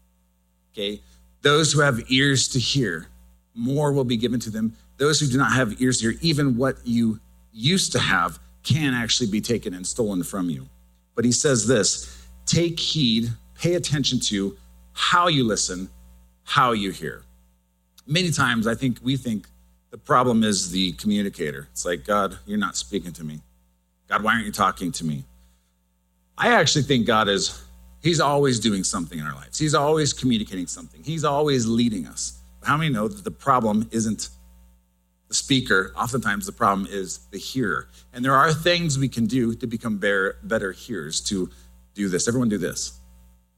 Okay? 0.72 1.02
Those 1.42 1.74
who 1.74 1.82
have 1.82 2.10
ears 2.10 2.48
to 2.50 2.60
hear, 2.60 3.08
more 3.54 3.92
will 3.92 4.06
be 4.06 4.18
given 4.18 4.40
to 4.42 4.50
them. 4.50 4.76
Those 4.98 5.20
who 5.20 5.28
do 5.28 5.38
not 5.38 5.52
have 5.52 5.82
ears 5.82 6.00
to 6.00 6.12
hear, 6.12 6.20
even 6.22 6.56
what 6.56 6.78
you 6.86 7.20
used 7.52 7.92
to 7.92 8.00
have, 8.00 8.40
can 8.64 8.94
actually 8.94 9.30
be 9.30 9.42
taken 9.42 9.74
and 9.74 9.86
stolen 9.86 10.24
from 10.24 10.50
you. 10.50 10.68
But 11.16 11.26
he 11.26 11.32
says 11.32 11.68
this 11.68 12.26
take 12.46 12.80
heed, 12.80 13.30
pay 13.64 13.76
attention 13.76 14.20
to 14.20 14.58
how 14.92 15.30
you 15.30 15.46
listen, 15.46 15.90
how 16.44 16.74
you 16.74 16.92
hear. 16.92 17.24
Many 18.06 18.30
times 18.30 18.68
I 18.68 18.76
think 18.76 18.98
we 19.02 19.16
think 19.16 19.48
the 19.90 19.98
problem 19.98 20.44
is 20.44 20.70
the 20.70 20.92
communicator. 20.94 21.70
It's 21.72 21.86
like, 21.86 22.04
God, 22.06 22.38
you're 22.46 22.58
not 22.58 22.76
speaking 22.76 23.14
to 23.14 23.24
me. 23.24 23.40
God, 24.10 24.22
why 24.22 24.34
aren't 24.34 24.46
you 24.46 24.52
talking 24.52 24.92
to 24.92 25.06
me? 25.06 25.24
I 26.38 26.54
actually 26.54 26.84
think 26.84 27.08
God 27.08 27.30
is, 27.30 27.64
He's 28.02 28.20
always 28.20 28.60
doing 28.60 28.84
something 28.84 29.18
in 29.18 29.26
our 29.26 29.34
lives. 29.34 29.58
He's 29.58 29.76
always 29.76 30.12
communicating 30.12 30.68
something. 30.68 31.02
He's 31.02 31.24
always 31.24 31.66
leading 31.66 32.06
us. 32.06 32.40
How 32.64 32.76
many 32.76 32.92
know 32.92 33.08
that 33.08 33.24
the 33.24 33.32
problem 33.32 33.88
isn't 33.92 34.28
the 35.30 35.36
speaker, 35.36 35.94
oftentimes 35.96 36.46
the 36.46 36.52
problem 36.52 36.86
is 36.90 37.20
the 37.32 37.40
hearer. 37.40 37.88
And 38.12 38.26
there 38.26 38.36
are 38.36 38.54
things 38.54 39.00
we 39.00 39.08
can 39.08 39.26
do 39.26 39.56
to 39.56 39.68
become 39.68 40.00
better, 40.00 40.36
better 40.44 40.74
hearers 40.74 41.22
to 41.22 41.50
do 41.94 42.10
this. 42.10 42.28
Everyone 42.28 42.50
do 42.50 42.58
this. 42.58 43.00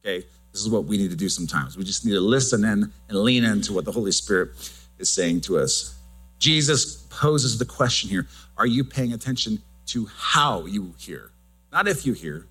Okay? 0.06 0.26
This 0.52 0.62
is 0.62 0.70
what 0.70 0.86
we 0.86 0.98
need 0.98 1.10
to 1.10 1.18
do 1.18 1.30
sometimes. 1.30 1.78
We 1.78 1.84
just 1.84 2.06
need 2.06 2.14
to 2.14 2.22
listen 2.22 2.64
in 2.64 2.92
and 3.10 3.18
lean 3.18 3.44
into 3.44 3.74
what 3.74 3.86
the 3.86 3.92
Holy 3.92 4.12
Spirit 4.12 4.52
is 5.00 5.10
saying 5.10 5.42
to 5.42 5.58
us. 5.58 5.98
Jesus 6.40 7.04
poses 7.10 7.58
the 7.58 7.66
question 7.66 8.10
here 8.10 8.28
Are 8.58 8.68
you 8.68 8.84
paying 8.84 9.14
attention 9.14 9.62
to 9.88 10.06
how 10.06 10.66
you 10.66 10.94
hear? 10.98 11.32
Not 11.72 11.88
if 11.88 12.06
you 12.06 12.14
hear, 12.14 12.46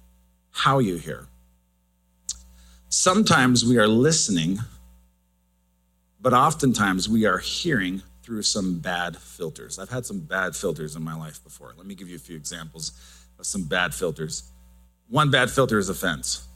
how 0.50 0.80
you 0.80 0.96
hear. 0.96 1.26
Sometimes 2.88 3.64
we 3.64 3.78
are 3.78 3.88
listening, 3.88 4.58
but 6.20 6.32
oftentimes 6.32 7.08
we 7.08 7.24
are 7.24 7.38
hearing 7.38 8.02
through 8.22 8.42
some 8.42 8.78
bad 8.78 9.16
filters. 9.16 9.78
I've 9.78 9.90
had 9.90 10.06
some 10.06 10.20
bad 10.20 10.54
filters 10.56 10.96
in 10.96 11.02
my 11.02 11.14
life 11.14 11.42
before. 11.42 11.74
Let 11.76 11.86
me 11.86 11.94
give 11.94 12.08
you 12.08 12.16
a 12.16 12.20
few 12.20 12.36
examples 12.36 12.92
of 13.38 13.46
some 13.46 13.64
bad 13.64 13.94
filters. 13.94 14.44
One 15.08 15.30
bad 15.30 15.50
filter 15.50 15.78
is 15.78 15.88
offense. 15.88 16.46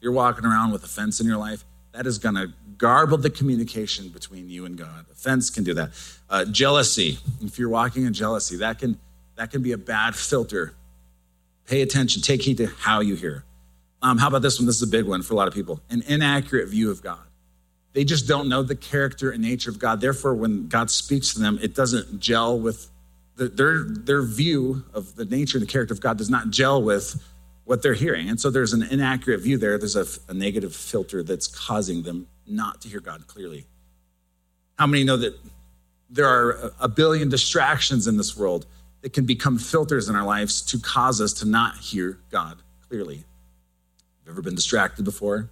You're 0.00 0.12
walking 0.12 0.44
around 0.44 0.72
with 0.72 0.84
offense 0.84 1.20
in 1.20 1.26
your 1.26 1.36
life, 1.36 1.64
that 1.92 2.06
is 2.06 2.18
going 2.18 2.34
to 2.36 2.52
garble 2.76 3.18
the 3.18 3.30
communication 3.30 4.08
between 4.08 4.48
you 4.48 4.64
and 4.64 4.78
God. 4.78 5.06
Offense 5.10 5.50
can 5.50 5.64
do 5.64 5.74
that. 5.74 5.90
Uh, 6.30 6.44
jealousy. 6.44 7.18
If 7.42 7.58
you're 7.58 7.68
walking 7.68 8.04
in 8.04 8.12
jealousy, 8.12 8.56
that 8.58 8.78
can 8.78 8.98
that 9.36 9.50
can 9.50 9.62
be 9.62 9.72
a 9.72 9.78
bad 9.78 10.16
filter. 10.16 10.74
Pay 11.66 11.82
attention. 11.82 12.22
Take 12.22 12.42
heed 12.42 12.56
to 12.58 12.66
how 12.66 13.00
you 13.00 13.14
hear. 13.14 13.44
Um, 14.02 14.18
how 14.18 14.28
about 14.28 14.42
this 14.42 14.58
one? 14.58 14.66
This 14.66 14.76
is 14.76 14.82
a 14.82 14.90
big 14.90 15.06
one 15.06 15.22
for 15.22 15.34
a 15.34 15.36
lot 15.36 15.48
of 15.48 15.54
people. 15.54 15.80
An 15.90 16.02
inaccurate 16.06 16.68
view 16.68 16.90
of 16.90 17.02
God. 17.02 17.18
They 17.92 18.04
just 18.04 18.28
don't 18.28 18.48
know 18.48 18.62
the 18.62 18.76
character 18.76 19.30
and 19.30 19.42
nature 19.42 19.70
of 19.70 19.78
God. 19.78 20.00
Therefore, 20.00 20.34
when 20.34 20.68
God 20.68 20.90
speaks 20.90 21.34
to 21.34 21.40
them, 21.40 21.58
it 21.62 21.74
doesn't 21.74 22.20
gel 22.20 22.58
with 22.58 22.90
the, 23.36 23.48
their, 23.48 23.84
their 23.84 24.22
view 24.22 24.84
of 24.92 25.14
the 25.14 25.24
nature 25.24 25.58
and 25.58 25.66
the 25.66 25.70
character 25.70 25.94
of 25.94 26.00
God 26.00 26.18
does 26.18 26.30
not 26.30 26.50
gel 26.50 26.82
with 26.82 27.22
what 27.68 27.82
they're 27.82 27.92
hearing. 27.92 28.30
And 28.30 28.40
so 28.40 28.48
there's 28.48 28.72
an 28.72 28.82
inaccurate 28.82 29.42
view 29.42 29.58
there. 29.58 29.76
There's 29.76 29.94
a, 29.94 30.06
a 30.30 30.32
negative 30.32 30.74
filter 30.74 31.22
that's 31.22 31.46
causing 31.46 32.02
them 32.02 32.26
not 32.46 32.80
to 32.80 32.88
hear 32.88 32.98
God 32.98 33.26
clearly. 33.26 33.66
How 34.78 34.86
many 34.86 35.04
know 35.04 35.18
that 35.18 35.38
there 36.08 36.26
are 36.26 36.72
a 36.80 36.88
billion 36.88 37.28
distractions 37.28 38.06
in 38.06 38.16
this 38.16 38.34
world 38.34 38.64
that 39.02 39.12
can 39.12 39.26
become 39.26 39.58
filters 39.58 40.08
in 40.08 40.16
our 40.16 40.24
lives 40.24 40.62
to 40.62 40.80
cause 40.80 41.20
us 41.20 41.34
to 41.34 41.46
not 41.46 41.76
hear 41.76 42.18
God 42.30 42.56
clearly? 42.88 43.16
Have 44.24 44.30
ever 44.30 44.40
been 44.40 44.54
distracted 44.54 45.04
before? 45.04 45.50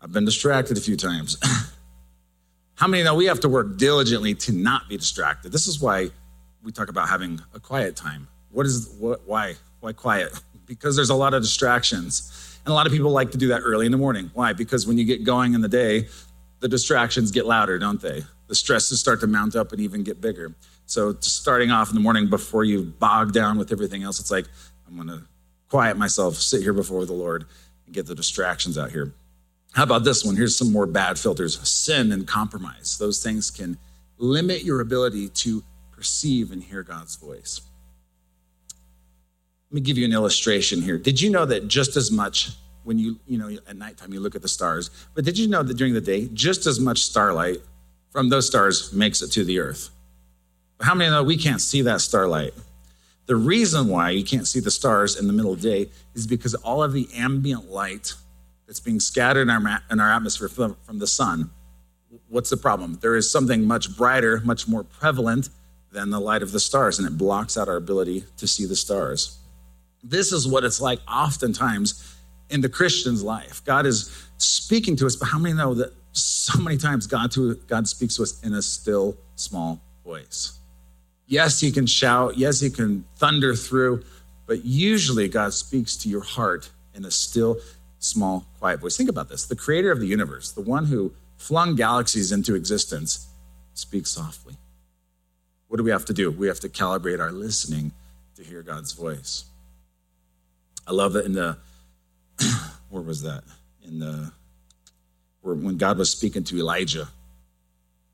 I've 0.00 0.12
been 0.12 0.24
distracted 0.24 0.78
a 0.78 0.80
few 0.80 0.96
times. 0.96 1.36
How 2.76 2.86
many 2.86 3.02
know 3.02 3.14
we 3.16 3.26
have 3.26 3.40
to 3.40 3.50
work 3.50 3.76
diligently 3.76 4.34
to 4.36 4.52
not 4.52 4.88
be 4.88 4.96
distracted? 4.96 5.52
This 5.52 5.66
is 5.66 5.78
why 5.78 6.08
we 6.62 6.72
talk 6.72 6.88
about 6.88 7.10
having 7.10 7.38
a 7.52 7.60
quiet 7.60 7.96
time. 7.96 8.28
What 8.50 8.64
is 8.64 8.88
what 8.98 9.28
why? 9.28 9.56
Why 9.80 9.92
quiet? 9.92 10.40
Because 10.70 10.94
there's 10.94 11.10
a 11.10 11.16
lot 11.16 11.34
of 11.34 11.42
distractions. 11.42 12.60
And 12.64 12.70
a 12.70 12.74
lot 12.74 12.86
of 12.86 12.92
people 12.92 13.10
like 13.10 13.32
to 13.32 13.38
do 13.38 13.48
that 13.48 13.62
early 13.64 13.86
in 13.86 13.92
the 13.92 13.98
morning. 13.98 14.30
Why? 14.34 14.52
Because 14.52 14.86
when 14.86 14.98
you 14.98 15.04
get 15.04 15.24
going 15.24 15.54
in 15.54 15.62
the 15.62 15.68
day, 15.68 16.06
the 16.60 16.68
distractions 16.68 17.32
get 17.32 17.44
louder, 17.44 17.76
don't 17.76 18.00
they? 18.00 18.22
The 18.46 18.54
stresses 18.54 19.00
start 19.00 19.18
to 19.22 19.26
mount 19.26 19.56
up 19.56 19.72
and 19.72 19.80
even 19.80 20.04
get 20.04 20.20
bigger. 20.20 20.54
So 20.86 21.16
starting 21.18 21.72
off 21.72 21.88
in 21.88 21.96
the 21.96 22.00
morning 22.00 22.30
before 22.30 22.62
you 22.62 22.84
bog 22.84 23.32
down 23.32 23.58
with 23.58 23.72
everything 23.72 24.04
else, 24.04 24.20
it's 24.20 24.30
like, 24.30 24.46
I'm 24.86 24.96
gonna 24.96 25.26
quiet 25.68 25.96
myself, 25.96 26.36
sit 26.36 26.62
here 26.62 26.72
before 26.72 27.04
the 27.04 27.14
Lord, 27.14 27.46
and 27.86 27.92
get 27.92 28.06
the 28.06 28.14
distractions 28.14 28.78
out 28.78 28.92
here. 28.92 29.12
How 29.72 29.82
about 29.82 30.04
this 30.04 30.24
one? 30.24 30.36
Here's 30.36 30.56
some 30.56 30.70
more 30.70 30.86
bad 30.86 31.18
filters 31.18 31.58
sin 31.68 32.12
and 32.12 32.28
compromise. 32.28 32.96
Those 32.96 33.20
things 33.20 33.50
can 33.50 33.76
limit 34.18 34.62
your 34.62 34.80
ability 34.80 35.30
to 35.30 35.64
perceive 35.90 36.52
and 36.52 36.62
hear 36.62 36.84
God's 36.84 37.16
voice. 37.16 37.60
Let 39.70 39.74
me 39.76 39.80
give 39.82 39.96
you 39.96 40.04
an 40.04 40.12
illustration 40.12 40.82
here. 40.82 40.98
Did 40.98 41.20
you 41.20 41.30
know 41.30 41.44
that 41.46 41.68
just 41.68 41.96
as 41.96 42.10
much 42.10 42.50
when 42.82 42.98
you, 42.98 43.20
you 43.28 43.38
know, 43.38 43.56
at 43.68 43.76
nighttime 43.76 44.12
you 44.12 44.18
look 44.18 44.34
at 44.34 44.42
the 44.42 44.48
stars, 44.48 44.90
but 45.14 45.24
did 45.24 45.38
you 45.38 45.46
know 45.46 45.62
that 45.62 45.74
during 45.74 45.94
the 45.94 46.00
day, 46.00 46.28
just 46.34 46.66
as 46.66 46.80
much 46.80 47.02
starlight 47.02 47.58
from 48.10 48.30
those 48.30 48.48
stars 48.48 48.92
makes 48.92 49.22
it 49.22 49.28
to 49.28 49.44
the 49.44 49.60
earth? 49.60 49.90
But 50.76 50.88
How 50.88 50.94
many 50.96 51.10
know 51.10 51.22
we 51.22 51.36
can't 51.36 51.60
see 51.60 51.82
that 51.82 52.00
starlight? 52.00 52.52
The 53.26 53.36
reason 53.36 53.86
why 53.86 54.10
you 54.10 54.24
can't 54.24 54.48
see 54.48 54.58
the 54.58 54.72
stars 54.72 55.16
in 55.16 55.28
the 55.28 55.32
middle 55.32 55.52
of 55.52 55.62
the 55.62 55.70
day 55.70 55.90
is 56.16 56.26
because 56.26 56.56
all 56.56 56.82
of 56.82 56.92
the 56.92 57.08
ambient 57.14 57.70
light 57.70 58.14
that's 58.66 58.80
being 58.80 58.98
scattered 58.98 59.42
in 59.42 59.50
our, 59.50 59.82
in 59.88 60.00
our 60.00 60.10
atmosphere 60.10 60.48
from, 60.48 60.76
from 60.82 60.98
the 60.98 61.06
sun. 61.06 61.50
What's 62.28 62.50
the 62.50 62.56
problem? 62.56 62.98
There 63.00 63.14
is 63.14 63.30
something 63.30 63.64
much 63.64 63.96
brighter, 63.96 64.40
much 64.40 64.66
more 64.66 64.82
prevalent 64.82 65.48
than 65.92 66.10
the 66.10 66.20
light 66.20 66.42
of 66.42 66.50
the 66.50 66.58
stars, 66.58 66.98
and 66.98 67.06
it 67.06 67.16
blocks 67.16 67.56
out 67.56 67.68
our 67.68 67.76
ability 67.76 68.24
to 68.36 68.48
see 68.48 68.66
the 68.66 68.74
stars. 68.74 69.39
This 70.02 70.32
is 70.32 70.46
what 70.46 70.64
it's 70.64 70.80
like 70.80 71.00
oftentimes 71.08 72.16
in 72.48 72.60
the 72.60 72.68
Christian's 72.68 73.22
life. 73.22 73.64
God 73.64 73.86
is 73.86 74.26
speaking 74.38 74.96
to 74.96 75.06
us, 75.06 75.16
but 75.16 75.26
how 75.26 75.38
many 75.38 75.54
know 75.54 75.74
that 75.74 75.92
so 76.12 76.58
many 76.60 76.76
times 76.76 77.06
God, 77.06 77.30
to, 77.32 77.54
God 77.66 77.86
speaks 77.86 78.16
to 78.16 78.22
us 78.22 78.42
in 78.42 78.54
a 78.54 78.62
still, 78.62 79.16
small 79.36 79.80
voice? 80.04 80.58
Yes, 81.26 81.60
He 81.60 81.70
can 81.70 81.86
shout. 81.86 82.36
Yes, 82.36 82.60
He 82.60 82.70
can 82.70 83.04
thunder 83.16 83.54
through, 83.54 84.04
but 84.46 84.64
usually 84.64 85.28
God 85.28 85.52
speaks 85.54 85.96
to 85.98 86.08
your 86.08 86.22
heart 86.22 86.70
in 86.94 87.04
a 87.04 87.10
still, 87.10 87.58
small, 87.98 88.46
quiet 88.58 88.80
voice. 88.80 88.96
Think 88.96 89.10
about 89.10 89.28
this 89.28 89.46
the 89.46 89.56
creator 89.56 89.92
of 89.92 90.00
the 90.00 90.06
universe, 90.06 90.50
the 90.50 90.60
one 90.60 90.86
who 90.86 91.12
flung 91.36 91.74
galaxies 91.74 92.32
into 92.32 92.54
existence, 92.54 93.28
speaks 93.74 94.10
softly. 94.10 94.56
What 95.68 95.76
do 95.76 95.84
we 95.84 95.90
have 95.90 96.04
to 96.06 96.12
do? 96.12 96.30
We 96.30 96.48
have 96.48 96.60
to 96.60 96.68
calibrate 96.68 97.20
our 97.20 97.30
listening 97.30 97.92
to 98.34 98.42
hear 98.42 98.62
God's 98.62 98.92
voice. 98.92 99.44
I 100.90 100.92
love 100.92 101.12
that 101.12 101.24
in 101.24 101.34
the, 101.34 101.56
where 102.90 103.02
was 103.02 103.22
that? 103.22 103.44
In 103.84 104.00
the, 104.00 104.32
where, 105.40 105.54
when 105.54 105.76
God 105.76 105.98
was 105.98 106.10
speaking 106.10 106.42
to 106.44 106.58
Elijah. 106.58 107.06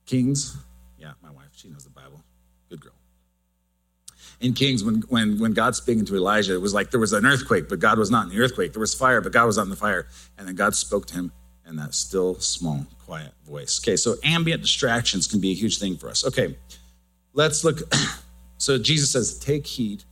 Kings, 0.05 0.59
yeah, 0.99 1.13
my 1.23 1.31
wife, 1.31 1.49
she 1.53 1.69
knows 1.69 1.85
the 1.85 1.91
Bible. 1.91 2.21
Good 2.69 2.83
girl. 2.83 2.93
In 4.41 4.53
Kings, 4.53 4.85
when, 4.85 4.97
when, 5.09 5.39
when 5.39 5.55
God's 5.55 5.79
speaking 5.79 6.05
to 6.05 6.17
Elijah, 6.17 6.53
it 6.53 6.61
was 6.61 6.75
like 6.75 6.91
there 6.91 7.01
was 7.01 7.15
an 7.15 7.25
earthquake, 7.25 7.71
but 7.71 7.79
God 7.79 7.99
was 7.99 8.11
not 8.11 8.25
in 8.25 8.29
the 8.29 8.45
earthquake. 8.45 8.75
There 8.75 8.81
was 8.81 8.93
fire, 8.93 9.23
but 9.23 9.33
God 9.33 9.47
was 9.47 9.57
not 9.57 9.63
in 9.63 9.71
the 9.71 9.77
fire. 9.77 10.07
And 10.37 10.47
then 10.47 10.55
God 10.55 10.75
spoke 10.75 11.07
to 11.07 11.15
him 11.15 11.33
in 11.67 11.77
that 11.77 11.95
still, 11.95 12.35
small, 12.41 12.87
quiet 13.07 13.33
voice. 13.49 13.81
Okay, 13.83 13.97
so 13.97 14.17
ambient 14.23 14.61
distractions 14.61 15.27
can 15.27 15.41
be 15.41 15.51
a 15.53 15.55
huge 15.55 15.79
thing 15.79 15.97
for 15.97 16.11
us. 16.11 16.27
Okay, 16.27 16.59
let's 17.33 17.65
look. 17.65 17.79
so 18.59 18.77
Jesus 18.77 19.13
says, 19.13 19.39
take 19.39 19.67
heed 19.67 20.05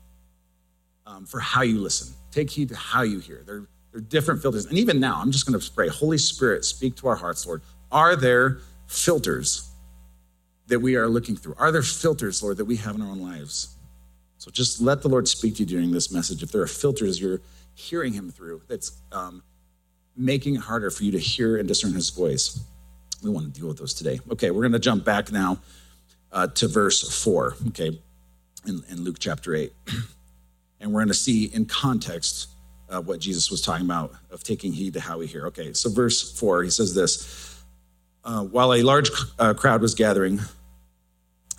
um, 1.07 1.27
for 1.27 1.41
how 1.41 1.61
you 1.61 1.79
listen. 1.79 2.15
Take 2.35 2.51
heed 2.51 2.71
to 2.71 2.77
how 2.77 3.03
you 3.03 3.21
hear. 3.21 3.45
There 3.47 3.69
are 3.95 4.01
different 4.01 4.43
filters. 4.43 4.67
And 4.67 4.77
even 4.77 4.99
now, 4.99 5.21
I'm 5.21 5.31
just 5.31 5.47
going 5.47 5.59
to 5.59 5.71
pray, 5.71 5.87
Holy 5.87 6.19
Spirit, 6.19 6.65
speak 6.65 6.97
to 6.97 7.07
our 7.07 7.15
hearts, 7.15 7.47
Lord. 7.47 7.63
Are 7.93 8.17
there 8.17 8.59
filters 8.89 9.71
that 10.67 10.81
we 10.81 10.97
are 10.97 11.07
looking 11.07 11.37
through? 11.37 11.55
Are 11.59 11.71
there 11.71 11.83
filters, 11.83 12.43
Lord, 12.43 12.57
that 12.57 12.65
we 12.65 12.75
have 12.75 12.97
in 12.97 13.03
our 13.03 13.09
own 13.09 13.21
lives? 13.21 13.77
So 14.39 14.51
just 14.51 14.81
let 14.81 15.01
the 15.01 15.09
Lord 15.09 15.29
speak 15.29 15.55
to 15.55 15.61
you 15.61 15.67
during 15.67 15.93
this 15.93 16.11
message. 16.11 16.43
If 16.43 16.51
there 16.51 16.63
are 16.63 16.67
filters 16.67 17.21
you're 17.21 17.41
hearing 17.75 18.13
him 18.13 18.33
through 18.33 18.63
that's 18.67 19.01
um, 19.13 19.45
making 20.17 20.57
it 20.57 20.63
harder 20.63 20.91
for 20.91 21.05
you 21.05 21.13
to 21.13 21.21
hear 21.21 21.59
and 21.59 21.69
discern 21.69 21.93
his 21.93 22.11
voice, 22.11 22.65
we 23.23 23.31
want 23.31 23.55
to 23.55 23.61
deal 23.61 23.69
with 23.69 23.79
those 23.79 23.95
today. 23.95 24.19
Okay, 24.33 24.51
we're 24.51 24.63
going 24.63 24.73
to 24.73 24.81
jump 24.81 25.05
back 25.05 25.31
now 25.31 25.59
uh, 26.33 26.49
to 26.49 26.67
verse 26.67 27.23
4, 27.23 27.55
okay, 27.69 27.97
in, 28.67 28.83
in 28.91 29.05
Luke 29.05 29.19
chapter 29.21 29.55
8. 29.55 29.73
And 30.81 30.93
we're 30.93 31.01
going 31.01 31.09
to 31.09 31.15
see 31.15 31.45
in 31.47 31.67
context 31.67 32.49
uh, 32.89 33.01
what 33.01 33.21
Jesus 33.21 33.51
was 33.51 33.61
talking 33.63 33.87
about 33.87 34.13
of 34.31 34.45
taking 34.45 34.73
heed 34.73 34.95
to 34.95 35.01
how 35.01 35.19
we 35.19 35.27
hear. 35.27 35.47
Okay, 35.47 35.73
so 35.73 35.91
verse 35.91 36.39
4, 36.39 36.65
he 36.65 36.71
says 36.71 36.95
this 36.95 37.63
uh, 38.25 38.45
While 38.45 38.75
a 38.75 38.83
large 38.83 39.11
uh, 39.39 39.55
crowd 39.55 39.81
was 39.81 39.95
gathering 39.95 40.41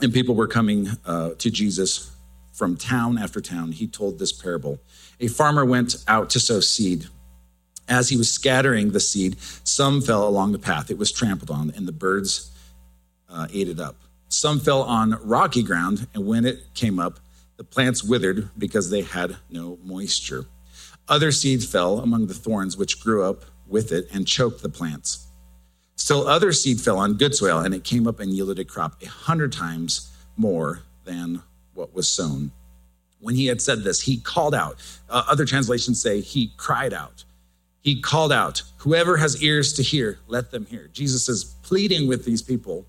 and 0.02 0.14
people 0.14 0.36
were 0.36 0.48
coming 0.48 0.90
uh, 1.06 1.32
to 1.38 1.50
Jesus 1.50 2.12
from 2.54 2.78
town 2.78 3.18
after 3.18 3.42
town, 3.42 3.72
he 3.72 3.88
told 3.88 4.20
this 4.20 4.32
parable. 4.32 4.80
A 5.20 5.28
farmer 5.28 5.66
went 5.66 5.96
out 6.08 6.30
to 6.32 6.40
sow 6.40 6.60
seed. 6.60 7.08
As 7.88 8.10
he 8.10 8.18
was 8.18 8.32
scattering 8.32 8.92
the 8.92 9.00
seed, 9.00 9.40
some 9.64 10.02
fell 10.02 10.28
along 10.28 10.54
the 10.54 10.60
path. 10.60 10.90
It 10.90 10.98
was 10.98 11.12
trampled 11.12 11.52
on, 11.52 11.72
and 11.76 11.88
the 11.88 11.92
birds 11.92 12.50
uh, 13.30 13.48
ate 13.54 13.68
it 13.68 13.80
up. 13.80 13.96
Some 14.28 14.60
fell 14.60 14.82
on 14.82 15.20
rocky 15.24 15.62
ground, 15.62 16.08
and 16.14 16.26
when 16.26 16.46
it 16.46 16.74
came 16.74 17.00
up, 17.00 17.20
the 17.58 17.64
plants 17.64 18.04
withered 18.04 18.50
because 18.58 18.90
they 18.90 19.02
had 19.02 19.38
no 19.50 19.80
moisture. 19.84 20.46
Other 21.08 21.32
seeds 21.32 21.66
fell 21.66 22.00
among 22.00 22.28
the 22.28 22.34
thorns, 22.34 22.78
which 22.78 23.02
grew 23.02 23.24
up 23.24 23.46
with 23.68 23.92
it 23.92 24.08
and 24.14 24.28
choked 24.28 24.62
the 24.62 24.70
plants. 24.70 25.28
Still, 25.96 26.28
other 26.28 26.52
seed 26.52 26.82
fell 26.82 26.98
on 26.98 27.14
good 27.14 27.34
soil, 27.34 27.60
and 27.60 27.74
it 27.74 27.84
came 27.84 28.08
up 28.08 28.20
and 28.20 28.32
yielded 28.32 28.60
a 28.60 28.66
crop 28.66 29.02
a 29.02 29.08
hundred 29.08 29.52
times 29.52 30.12
more 30.36 30.82
than 31.06 31.42
what 31.74 31.94
was 31.94 32.10
sown. 32.10 32.52
When 33.20 33.36
he 33.36 33.46
had 33.46 33.62
said 33.62 33.84
this, 33.84 34.02
he 34.02 34.18
called 34.18 34.54
out. 34.54 34.76
Uh, 35.10 35.24
other 35.28 35.46
translations 35.46 36.02
say 36.02 36.22
he 36.22 36.52
cried 36.58 36.94
out. 36.94 37.24
He 37.82 38.02
called 38.02 38.32
out, 38.32 38.62
Whoever 38.78 39.18
has 39.18 39.42
ears 39.42 39.74
to 39.74 39.84
hear, 39.84 40.20
let 40.28 40.52
them 40.52 40.66
hear. 40.66 40.90
Jesus 40.92 41.30
is 41.30 41.44
pleading 41.64 42.08
with 42.08 42.26
these 42.26 42.42
people 42.42 42.86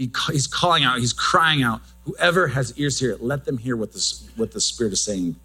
he, 0.00 0.10
he's 0.32 0.46
calling 0.46 0.82
out, 0.82 0.98
he's 0.98 1.12
crying 1.12 1.62
out. 1.62 1.82
Whoever 2.04 2.48
has 2.48 2.72
ears 2.78 3.02
it, 3.02 3.22
let 3.22 3.44
them 3.44 3.58
hear 3.58 3.76
what, 3.76 3.92
this, 3.92 4.26
what 4.34 4.50
the 4.50 4.60
Spirit 4.60 4.94
is 4.94 5.04
saying. 5.04 5.36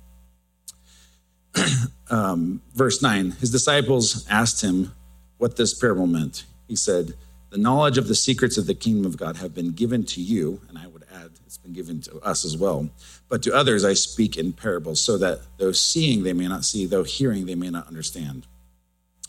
um, 2.09 2.62
verse 2.74 3.01
9 3.01 3.31
His 3.31 3.51
disciples 3.51 4.25
asked 4.29 4.63
him 4.63 4.93
what 5.39 5.57
this 5.57 5.74
parable 5.77 6.07
meant. 6.07 6.45
He 6.69 6.77
said, 6.77 7.15
The 7.50 7.57
knowledge 7.57 7.97
of 7.97 8.08
the 8.08 8.15
secrets 8.15 8.58
of 8.58 8.65
the 8.65 8.73
kingdom 8.73 9.06
of 9.06 9.17
God 9.17 9.36
have 9.38 9.53
been 9.53 9.73
given 9.73 10.06
to 10.06 10.21
you, 10.21 10.62
and 10.69 10.77
I 10.77 10.88
would 10.88 11.03
add, 11.13 11.32
it's 11.45 11.58
been 11.58 11.73
given 11.73 11.99
to 12.03 12.17
us 12.19 12.45
as 12.45 12.56
well. 12.56 12.89
But 13.27 13.43
to 13.43 13.53
others 13.53 13.84
I 13.84 13.93
speak 13.93 14.38
in 14.38 14.53
parables, 14.53 15.01
so 15.01 15.17
that 15.17 15.41
though 15.58 15.73
seeing 15.73 16.23
they 16.23 16.32
may 16.32 16.47
not 16.47 16.63
see, 16.63 16.86
though 16.86 17.03
hearing 17.03 17.45
they 17.45 17.56
may 17.56 17.69
not 17.69 17.88
understand. 17.88 18.47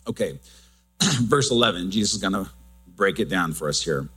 Okay, 0.07 0.39
verse 1.01 1.51
11, 1.51 1.91
Jesus 1.91 2.13
is 2.13 2.21
going 2.21 2.31
to 2.31 2.49
break 2.95 3.19
it 3.19 3.27
down 3.27 3.51
for 3.51 3.67
us 3.67 3.83
here 3.83 4.07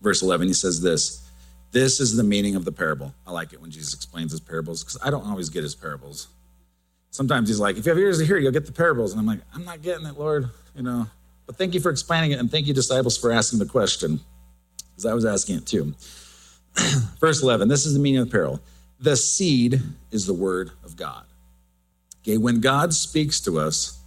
verse 0.00 0.22
11, 0.22 0.48
he 0.48 0.54
says 0.54 0.80
this 0.80 1.28
This 1.72 2.00
is 2.00 2.16
the 2.16 2.24
meaning 2.24 2.56
of 2.56 2.64
the 2.64 2.72
parable. 2.72 3.14
I 3.26 3.32
like 3.32 3.52
it 3.52 3.60
when 3.60 3.70
Jesus 3.70 3.94
explains 3.94 4.32
his 4.32 4.40
parables 4.40 4.82
because 4.82 4.98
I 5.02 5.10
don't 5.10 5.26
always 5.26 5.48
get 5.48 5.62
his 5.62 5.74
parables. 5.74 6.28
Sometimes 7.10 7.48
he's 7.48 7.60
like, 7.60 7.76
If 7.76 7.86
you 7.86 7.90
have 7.90 7.98
ears 7.98 8.18
to 8.18 8.26
hear, 8.26 8.38
you'll 8.38 8.52
get 8.52 8.66
the 8.66 8.72
parables. 8.72 9.12
And 9.12 9.20
I'm 9.20 9.26
like, 9.26 9.40
I'm 9.54 9.64
not 9.64 9.82
getting 9.82 10.06
it, 10.06 10.18
Lord, 10.18 10.48
you 10.74 10.82
know. 10.82 11.06
But 11.46 11.56
thank 11.56 11.74
you 11.74 11.80
for 11.80 11.90
explaining 11.90 12.30
it, 12.30 12.38
and 12.38 12.50
thank 12.50 12.66
you, 12.66 12.74
disciples, 12.74 13.18
for 13.18 13.32
asking 13.32 13.58
the 13.58 13.66
question 13.66 14.20
because 15.00 15.04
I 15.04 15.14
was 15.14 15.24
asking 15.24 15.56
it 15.56 15.66
too. 15.66 15.94
Verse 17.20 17.42
11, 17.42 17.68
this 17.68 17.86
is 17.86 17.94
the 17.94 17.98
meaning 17.98 18.20
of 18.20 18.28
the 18.28 18.30
parable. 18.30 18.60
The 19.00 19.16
seed 19.16 19.80
is 20.10 20.26
the 20.26 20.34
word 20.34 20.70
of 20.84 20.94
God. 20.94 21.24
Okay, 22.22 22.36
when 22.36 22.60
God 22.60 22.92
speaks 22.92 23.40
to 23.40 23.58
us, 23.58 23.98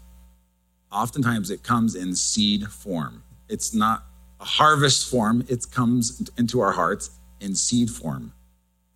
oftentimes 0.91 1.49
it 1.49 1.63
comes 1.63 1.95
in 1.95 2.15
seed 2.15 2.67
form. 2.67 3.23
It's 3.49 3.73
not 3.73 4.05
harvest 4.43 5.09
form, 5.09 5.43
it 5.47 5.65
comes 5.71 6.29
into 6.37 6.59
our 6.61 6.71
hearts 6.71 7.11
in 7.39 7.55
seed 7.55 7.89
form. 7.89 8.33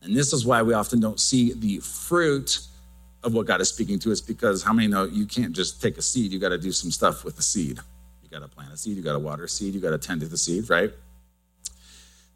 And 0.02 0.16
this 0.16 0.34
is 0.34 0.46
why 0.46 0.62
we 0.62 0.74
often 0.74 1.00
don't 1.00 1.20
see 1.20 1.54
the 1.54 1.80
fruit 1.80 2.60
of 3.24 3.34
what 3.34 3.46
God 3.46 3.62
is 3.62 3.70
speaking 3.70 4.00
to 4.00 4.12
us 4.12 4.22
because 4.22 4.64
how 4.64 4.74
many 4.74 4.88
know 4.88 5.04
you 5.06 5.26
can't 5.26 5.54
just 5.54 5.82
take 5.82 5.98
a 5.98 6.02
seed, 6.02 6.32
you 6.32 6.40
got 6.40 6.50
to 6.50 6.58
do 6.58 6.72
some 6.72 6.92
stuff 6.92 7.26
with 7.26 7.36
the 7.36 7.44
seed. 7.44 7.80
You 8.24 8.30
got 8.30 8.40
to 8.40 8.48
plant 8.48 8.74
a 8.74 8.78
seed, 8.78 8.96
you 8.96 9.04
got 9.04 9.14
to 9.14 9.20
water 9.20 9.46
a 9.46 9.50
seed, 9.50 9.74
you 9.74 9.82
got 9.82 9.90
to 9.92 9.98
tend 9.98 10.22
to 10.22 10.28
the 10.28 10.38
seed, 10.38 10.70
right? 10.70 10.92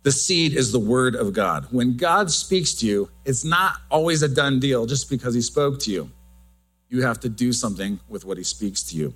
The 0.03 0.11
seed 0.11 0.53
is 0.53 0.71
the 0.71 0.79
word 0.79 1.15
of 1.15 1.33
God. 1.33 1.67
When 1.69 1.95
God 1.95 2.31
speaks 2.31 2.73
to 2.75 2.87
you, 2.87 3.09
it's 3.23 3.45
not 3.45 3.75
always 3.89 4.23
a 4.23 4.27
done 4.27 4.59
deal 4.59 4.85
just 4.85 5.09
because 5.09 5.35
he 5.35 5.41
spoke 5.41 5.79
to 5.81 5.91
you. 5.91 6.09
You 6.89 7.03
have 7.03 7.19
to 7.21 7.29
do 7.29 7.53
something 7.53 7.99
with 8.09 8.25
what 8.25 8.37
he 8.37 8.43
speaks 8.43 8.83
to 8.83 8.97
you. 8.97 9.13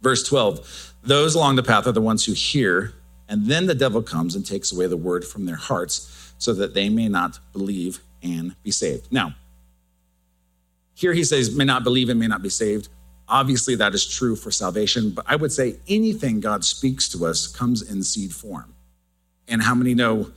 Verse 0.00 0.26
12 0.26 0.94
Those 1.02 1.34
along 1.34 1.56
the 1.56 1.62
path 1.62 1.86
are 1.86 1.92
the 1.92 2.00
ones 2.00 2.24
who 2.24 2.32
hear 2.32 2.94
and 3.30 3.46
then 3.46 3.66
the 3.66 3.76
devil 3.76 4.02
comes 4.02 4.34
and 4.34 4.44
takes 4.44 4.72
away 4.72 4.88
the 4.88 4.96
word 4.96 5.24
from 5.24 5.46
their 5.46 5.56
hearts 5.56 6.34
so 6.38 6.52
that 6.54 6.74
they 6.74 6.88
may 6.88 7.08
not 7.08 7.38
believe 7.52 8.00
and 8.24 8.56
be 8.64 8.72
saved. 8.72 9.10
Now, 9.12 9.36
here 10.94 11.12
he 11.12 11.22
says, 11.22 11.56
may 11.56 11.64
not 11.64 11.84
believe 11.84 12.08
and 12.08 12.18
may 12.18 12.26
not 12.26 12.42
be 12.42 12.48
saved. 12.48 12.88
Obviously, 13.28 13.76
that 13.76 13.94
is 13.94 14.06
true 14.06 14.34
for 14.34 14.50
salvation, 14.50 15.10
but 15.10 15.24
I 15.28 15.36
would 15.36 15.52
say 15.52 15.76
anything 15.88 16.40
God 16.40 16.64
speaks 16.64 17.08
to 17.10 17.24
us 17.24 17.46
comes 17.46 17.88
in 17.88 18.02
seed 18.02 18.34
form. 18.34 18.74
And 19.46 19.62
how 19.62 19.76
many 19.76 19.94
know 19.94 20.32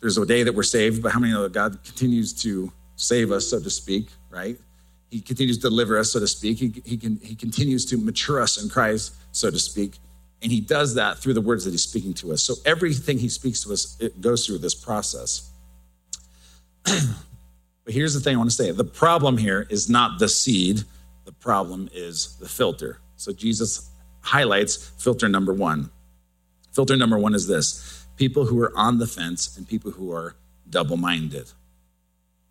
there's 0.00 0.16
a 0.16 0.24
day 0.24 0.44
that 0.44 0.54
we're 0.54 0.62
saved, 0.62 1.02
but 1.02 1.10
how 1.10 1.18
many 1.18 1.32
know 1.32 1.42
that 1.42 1.52
God 1.52 1.82
continues 1.84 2.32
to 2.42 2.72
save 2.94 3.32
us, 3.32 3.48
so 3.50 3.60
to 3.60 3.68
speak, 3.68 4.10
right? 4.30 4.56
He 5.10 5.20
continues 5.20 5.58
to 5.58 5.68
deliver 5.68 5.98
us, 5.98 6.12
so 6.12 6.20
to 6.20 6.28
speak. 6.28 6.58
He, 6.58 6.82
he, 6.84 6.96
can, 6.96 7.16
he 7.16 7.34
continues 7.34 7.84
to 7.86 7.96
mature 7.96 8.40
us 8.40 8.62
in 8.62 8.68
Christ, 8.68 9.14
so 9.32 9.50
to 9.50 9.58
speak. 9.58 9.98
And 10.46 10.52
he 10.52 10.60
does 10.60 10.94
that 10.94 11.18
through 11.18 11.34
the 11.34 11.40
words 11.40 11.64
that 11.64 11.72
he's 11.72 11.82
speaking 11.82 12.14
to 12.14 12.32
us. 12.32 12.40
So 12.40 12.54
everything 12.64 13.18
he 13.18 13.28
speaks 13.28 13.64
to 13.64 13.72
us, 13.72 13.96
it 13.98 14.20
goes 14.20 14.46
through 14.46 14.58
this 14.58 14.76
process. 14.76 15.50
but 16.84 16.94
here's 17.88 18.14
the 18.14 18.20
thing 18.20 18.36
I 18.36 18.38
want 18.38 18.50
to 18.50 18.54
say 18.54 18.70
the 18.70 18.84
problem 18.84 19.38
here 19.38 19.66
is 19.70 19.90
not 19.90 20.20
the 20.20 20.28
seed, 20.28 20.84
the 21.24 21.32
problem 21.32 21.88
is 21.92 22.36
the 22.36 22.48
filter. 22.48 23.00
So 23.16 23.32
Jesus 23.32 23.90
highlights 24.20 24.76
filter 24.76 25.28
number 25.28 25.52
one. 25.52 25.90
Filter 26.72 26.96
number 26.96 27.18
one 27.18 27.34
is 27.34 27.48
this 27.48 28.06
people 28.14 28.44
who 28.44 28.62
are 28.62 28.72
on 28.78 28.98
the 28.98 29.06
fence 29.08 29.56
and 29.56 29.66
people 29.66 29.90
who 29.90 30.12
are 30.12 30.36
double 30.70 30.96
minded. 30.96 31.50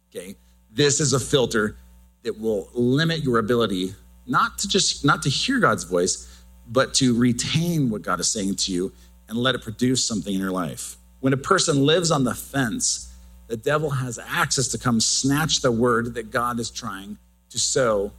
Okay? 0.09 0.35
This 0.69 0.99
is 0.99 1.13
a 1.13 1.19
filter 1.21 1.77
that 2.23 2.37
will 2.37 2.67
limit 2.73 3.23
your 3.23 3.39
ability 3.39 3.95
not 4.27 4.57
to 4.57 4.67
just 4.67 5.05
not 5.05 5.21
to 5.21 5.29
hear 5.29 5.61
God's 5.61 5.85
voice, 5.85 6.34
but 6.67 6.93
to 6.95 7.17
retain 7.17 7.89
what 7.89 8.01
God 8.01 8.19
is 8.19 8.27
saying 8.27 8.55
to 8.55 8.71
you 8.71 8.91
and 9.27 9.37
let 9.37 9.55
it 9.55 9.61
produce 9.61 10.05
something 10.05 10.33
in 10.33 10.39
your 10.39 10.51
life. 10.51 10.97
When 11.19 11.33
a 11.33 11.37
person 11.37 11.85
lives 11.85 12.11
on 12.11 12.23
the 12.23 12.35
fence, 12.35 13.13
the 13.47 13.57
devil 13.57 13.89
has 13.89 14.19
access 14.19 14.67
to 14.69 14.77
come 14.77 14.99
snatch 14.99 15.61
the 15.61 15.71
word 15.71 16.15
that 16.15 16.31
God 16.31 16.59
is 16.59 16.69
trying 16.69 17.17
to 17.49 17.59
sow 17.59 18.11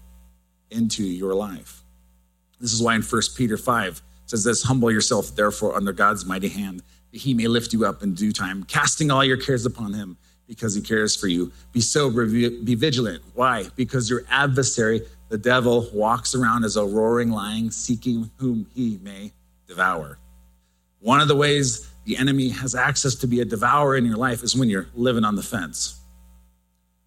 into 0.70 1.04
your 1.04 1.34
life. 1.34 1.82
This 2.60 2.72
is 2.72 2.82
why 2.82 2.94
in 2.94 3.02
1 3.02 3.22
Peter 3.36 3.56
5 3.56 4.02
says 4.26 4.44
this 4.44 4.62
humble 4.62 4.90
yourself 4.90 5.34
therefore 5.34 5.76
under 5.76 5.92
God's 5.92 6.24
mighty 6.24 6.48
hand 6.48 6.82
that 7.12 7.18
he 7.18 7.34
may 7.34 7.46
lift 7.46 7.72
you 7.72 7.84
up 7.84 8.02
in 8.02 8.14
due 8.14 8.32
time 8.32 8.64
casting 8.64 9.10
all 9.10 9.24
your 9.24 9.36
cares 9.36 9.64
upon 9.64 9.92
him 9.92 10.16
because 10.48 10.74
he 10.74 10.80
cares 10.80 11.14
for 11.14 11.28
you 11.28 11.52
be 11.72 11.80
sober 11.80 12.26
be 12.26 12.74
vigilant 12.74 13.22
why 13.34 13.66
because 13.76 14.10
your 14.10 14.24
adversary 14.28 15.00
the 15.28 15.38
devil 15.38 15.88
walks 15.92 16.34
around 16.34 16.64
as 16.64 16.76
a 16.76 16.84
roaring 16.84 17.30
lion, 17.30 17.70
seeking 17.70 18.30
whom 18.36 18.66
he 18.74 18.98
may 19.02 19.32
devour. 19.66 20.18
One 21.00 21.20
of 21.20 21.28
the 21.28 21.36
ways 21.36 21.90
the 22.04 22.16
enemy 22.16 22.48
has 22.50 22.74
access 22.74 23.14
to 23.16 23.26
be 23.26 23.40
a 23.40 23.44
devourer 23.44 23.96
in 23.96 24.04
your 24.04 24.16
life 24.16 24.42
is 24.42 24.56
when 24.56 24.68
you're 24.70 24.86
living 24.94 25.24
on 25.24 25.34
the 25.34 25.42
fence. 25.42 26.00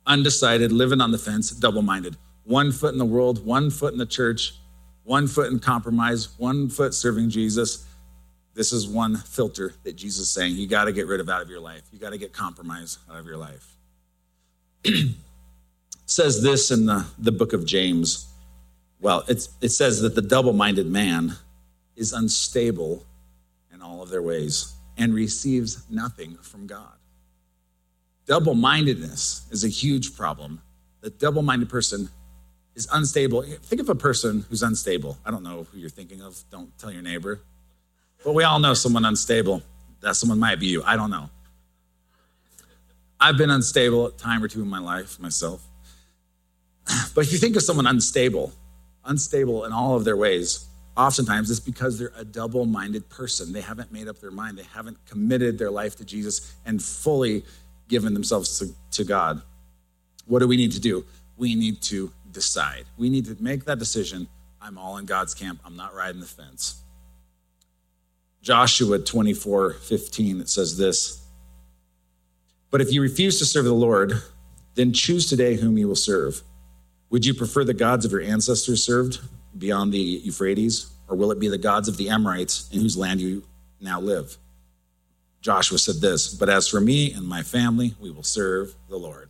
Undecided, 0.06 0.72
living 0.72 1.02
on 1.02 1.12
the 1.12 1.18
fence, 1.18 1.52
double 1.52 1.82
minded. 1.82 2.18
one 2.44 2.72
foot 2.72 2.94
in 2.94 2.98
the 2.98 3.06
world, 3.06 3.46
one 3.46 3.70
foot 3.70 3.94
in 3.94 4.00
the 4.00 4.06
church, 4.06 4.56
one 5.04 5.28
foot 5.28 5.52
in 5.52 5.60
compromise, 5.60 6.38
one 6.40 6.68
foot 6.68 6.94
serving 6.94 7.30
Jesus. 7.30 7.86
This 8.56 8.74
is 8.74 8.88
one 8.88 9.18
filter 9.18 9.76
that 9.84 9.96
Jesus 9.96 10.22
is 10.22 10.32
saying 10.32 10.56
you 10.56 10.68
got 10.68 10.86
to 10.86 10.92
get 10.92 11.08
rid 11.08 11.20
of 11.20 11.30
out 11.30 11.42
of 11.42 11.50
your 11.50 11.60
life. 11.60 11.84
You 11.94 12.00
got 12.00 12.10
to 12.10 12.18
get 12.18 12.34
compromise 12.34 12.98
out 13.10 13.18
of 13.18 13.26
your 13.26 13.38
life. 13.38 13.76
says 16.10 16.42
this 16.42 16.72
in 16.72 16.86
the, 16.86 17.06
the 17.18 17.32
book 17.32 17.54
of 17.54 17.66
James. 17.66 18.28
Well, 19.00 19.24
it's, 19.28 19.50
it 19.62 19.70
says 19.70 20.02
that 20.02 20.16
the 20.16 20.22
double 20.22 20.54
minded 20.54 20.88
man 20.88 21.34
is 21.96 22.14
unstable 22.14 23.06
in 23.74 23.82
all 23.82 24.02
of 24.02 24.10
their 24.10 24.22
ways 24.22 24.74
and 24.98 25.14
receives 25.14 25.86
nothing 25.90 26.36
from 26.42 26.68
God. 26.68 26.94
Double 28.26 28.56
mindedness 28.56 29.48
is 29.52 29.64
a 29.64 29.68
huge 29.68 30.16
problem. 30.16 30.62
The 31.02 31.10
double 31.10 31.42
minded 31.42 31.70
person 31.70 32.10
is 32.76 32.88
unstable. 32.92 33.44
Think 33.44 33.82
of 33.82 33.90
a 33.90 33.96
person 33.96 34.46
who's 34.50 34.64
unstable. 34.64 35.18
I 35.26 35.32
don't 35.32 35.44
know 35.44 35.68
who 35.72 35.78
you're 35.78 35.90
thinking 35.90 36.22
of. 36.22 36.44
Don't 36.50 36.76
tell 36.78 36.92
your 36.92 37.02
neighbor. 37.02 37.40
But 38.24 38.34
we 38.34 38.44
all 38.44 38.60
know 38.60 38.74
someone 38.74 39.06
unstable. 39.06 39.62
That 40.02 40.16
someone 40.16 40.40
might 40.40 40.60
be 40.60 40.68
you. 40.68 40.84
I 40.84 40.96
don't 40.96 41.12
know. 41.12 41.30
I've 43.20 43.38
been 43.38 43.50
unstable 43.50 44.08
a 44.08 44.12
time 44.12 44.44
or 44.44 44.48
two 44.48 44.62
in 44.62 44.68
my 44.70 44.80
life 44.80 45.20
myself. 45.20 45.69
But 47.14 47.26
if 47.26 47.32
you 47.32 47.38
think 47.38 47.56
of 47.56 47.64
someone 47.64 47.88
unstable, 47.88 48.52
unstable 49.06 49.66
in 49.66 49.74
all 49.74 49.96
of 49.96 50.06
their 50.06 50.18
ways, 50.18 50.68
oftentimes 50.96 51.50
it's 51.50 51.60
because 51.60 52.00
they're 52.00 52.14
a 52.16 52.26
double 52.26 52.66
minded 52.66 53.10
person. 53.10 53.54
They 53.54 53.62
haven't 53.62 53.92
made 53.92 54.08
up 54.08 54.20
their 54.20 54.32
mind, 54.32 54.58
they 54.58 54.68
haven't 54.74 54.98
committed 55.06 55.58
their 55.58 55.72
life 55.72 55.96
to 55.98 56.06
Jesus 56.06 56.56
and 56.66 56.82
fully 56.82 57.44
given 57.88 58.14
themselves 58.14 58.60
to, 58.60 58.68
to 58.92 59.04
God. 59.04 59.42
What 60.26 60.40
do 60.40 60.48
we 60.48 60.58
need 60.58 60.72
to 60.74 60.80
do? 60.80 61.06
We 61.38 61.56
need 61.56 61.82
to 61.84 62.12
decide. 62.32 62.86
We 62.98 63.10
need 63.10 63.26
to 63.26 63.38
make 63.40 63.66
that 63.66 63.80
decision. 63.80 64.28
I'm 64.62 64.78
all 64.78 64.98
in 64.98 65.06
God's 65.06 65.34
camp. 65.34 65.60
I'm 65.66 65.76
not 65.76 65.96
riding 65.96 66.22
the 66.22 66.28
fence. 66.28 66.82
Joshua 68.42 69.00
24 69.00 69.74
15, 69.74 70.42
it 70.42 70.50
says 70.50 70.78
this 70.78 71.26
But 72.72 72.82
if 72.82 72.94
you 72.94 73.02
refuse 73.02 73.40
to 73.40 73.46
serve 73.46 73.66
the 73.66 73.74
Lord, 73.74 74.14
then 74.76 74.94
choose 74.94 75.28
today 75.28 75.56
whom 75.56 75.78
you 75.78 75.88
will 75.88 75.96
serve. 75.96 76.42
Would 77.10 77.26
you 77.26 77.34
prefer 77.34 77.64
the 77.64 77.74
gods 77.74 78.06
of 78.06 78.12
your 78.12 78.22
ancestors 78.22 78.84
served 78.84 79.20
beyond 79.58 79.92
the 79.92 79.98
Euphrates, 79.98 80.92
or 81.08 81.16
will 81.16 81.32
it 81.32 81.40
be 81.40 81.48
the 81.48 81.58
gods 81.58 81.88
of 81.88 81.98
the 81.98 82.10
Amorites 82.10 82.70
in 82.72 82.82
whose 82.82 82.96
land 82.96 83.20
you 83.20 83.44
now 83.82 84.00
live? 84.00 84.38
Joshua 85.42 85.78
said 85.80 86.02
this, 86.02 86.34
but 86.34 86.50
as 86.50 86.68
for 86.68 86.80
me 86.80 87.14
and 87.14 87.26
my 87.26 87.42
family, 87.42 87.96
we 88.00 88.12
will 88.12 88.24
serve 88.24 88.76
the 88.90 88.98
Lord. 88.98 89.30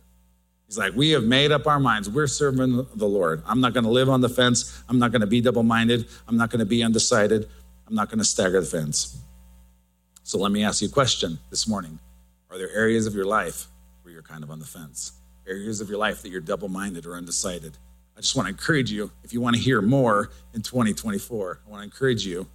He's 0.66 0.76
like, 0.78 0.94
we 0.94 1.10
have 1.10 1.24
made 1.24 1.52
up 1.52 1.66
our 1.66 1.80
minds. 1.80 2.08
We're 2.08 2.26
serving 2.26 2.86
the 2.94 3.06
Lord. 3.06 3.42
I'm 3.46 3.60
not 3.60 3.74
going 3.74 3.84
to 3.84 3.90
live 3.90 4.08
on 4.08 4.20
the 4.20 4.28
fence. 4.28 4.82
I'm 4.88 4.98
not 4.98 5.10
going 5.10 5.20
to 5.20 5.26
be 5.26 5.40
double 5.40 5.62
minded. 5.62 6.06
I'm 6.28 6.36
not 6.36 6.50
going 6.50 6.60
to 6.60 6.66
be 6.66 6.82
undecided. 6.82 7.48
I'm 7.88 7.94
not 7.94 8.08
going 8.08 8.18
to 8.18 8.24
stagger 8.24 8.60
the 8.60 8.66
fence. 8.66 9.18
So 10.22 10.38
let 10.38 10.52
me 10.52 10.62
ask 10.62 10.82
you 10.82 10.88
a 10.88 10.90
question 10.90 11.38
this 11.50 11.66
morning. 11.66 11.98
Are 12.50 12.58
there 12.58 12.70
areas 12.70 13.06
of 13.06 13.14
your 13.14 13.24
life 13.24 13.66
where 14.02 14.12
you're 14.12 14.22
kind 14.22 14.44
of 14.44 14.50
on 14.50 14.60
the 14.60 14.66
fence? 14.66 15.12
Areas 15.46 15.80
of 15.80 15.88
your 15.88 15.98
life 15.98 16.22
that 16.22 16.30
you're 16.30 16.40
double 16.40 16.68
minded 16.68 17.06
or 17.06 17.16
undecided? 17.16 17.76
I 18.16 18.20
just 18.20 18.36
want 18.36 18.46
to 18.46 18.50
encourage 18.50 18.90
you, 18.90 19.10
if 19.24 19.32
you 19.32 19.40
want 19.40 19.56
to 19.56 19.62
hear 19.62 19.80
more 19.80 20.30
in 20.54 20.62
2024, 20.62 21.60
I 21.66 21.70
want 21.70 21.80
to 21.80 21.84
encourage 21.84 22.26
you 22.26 22.46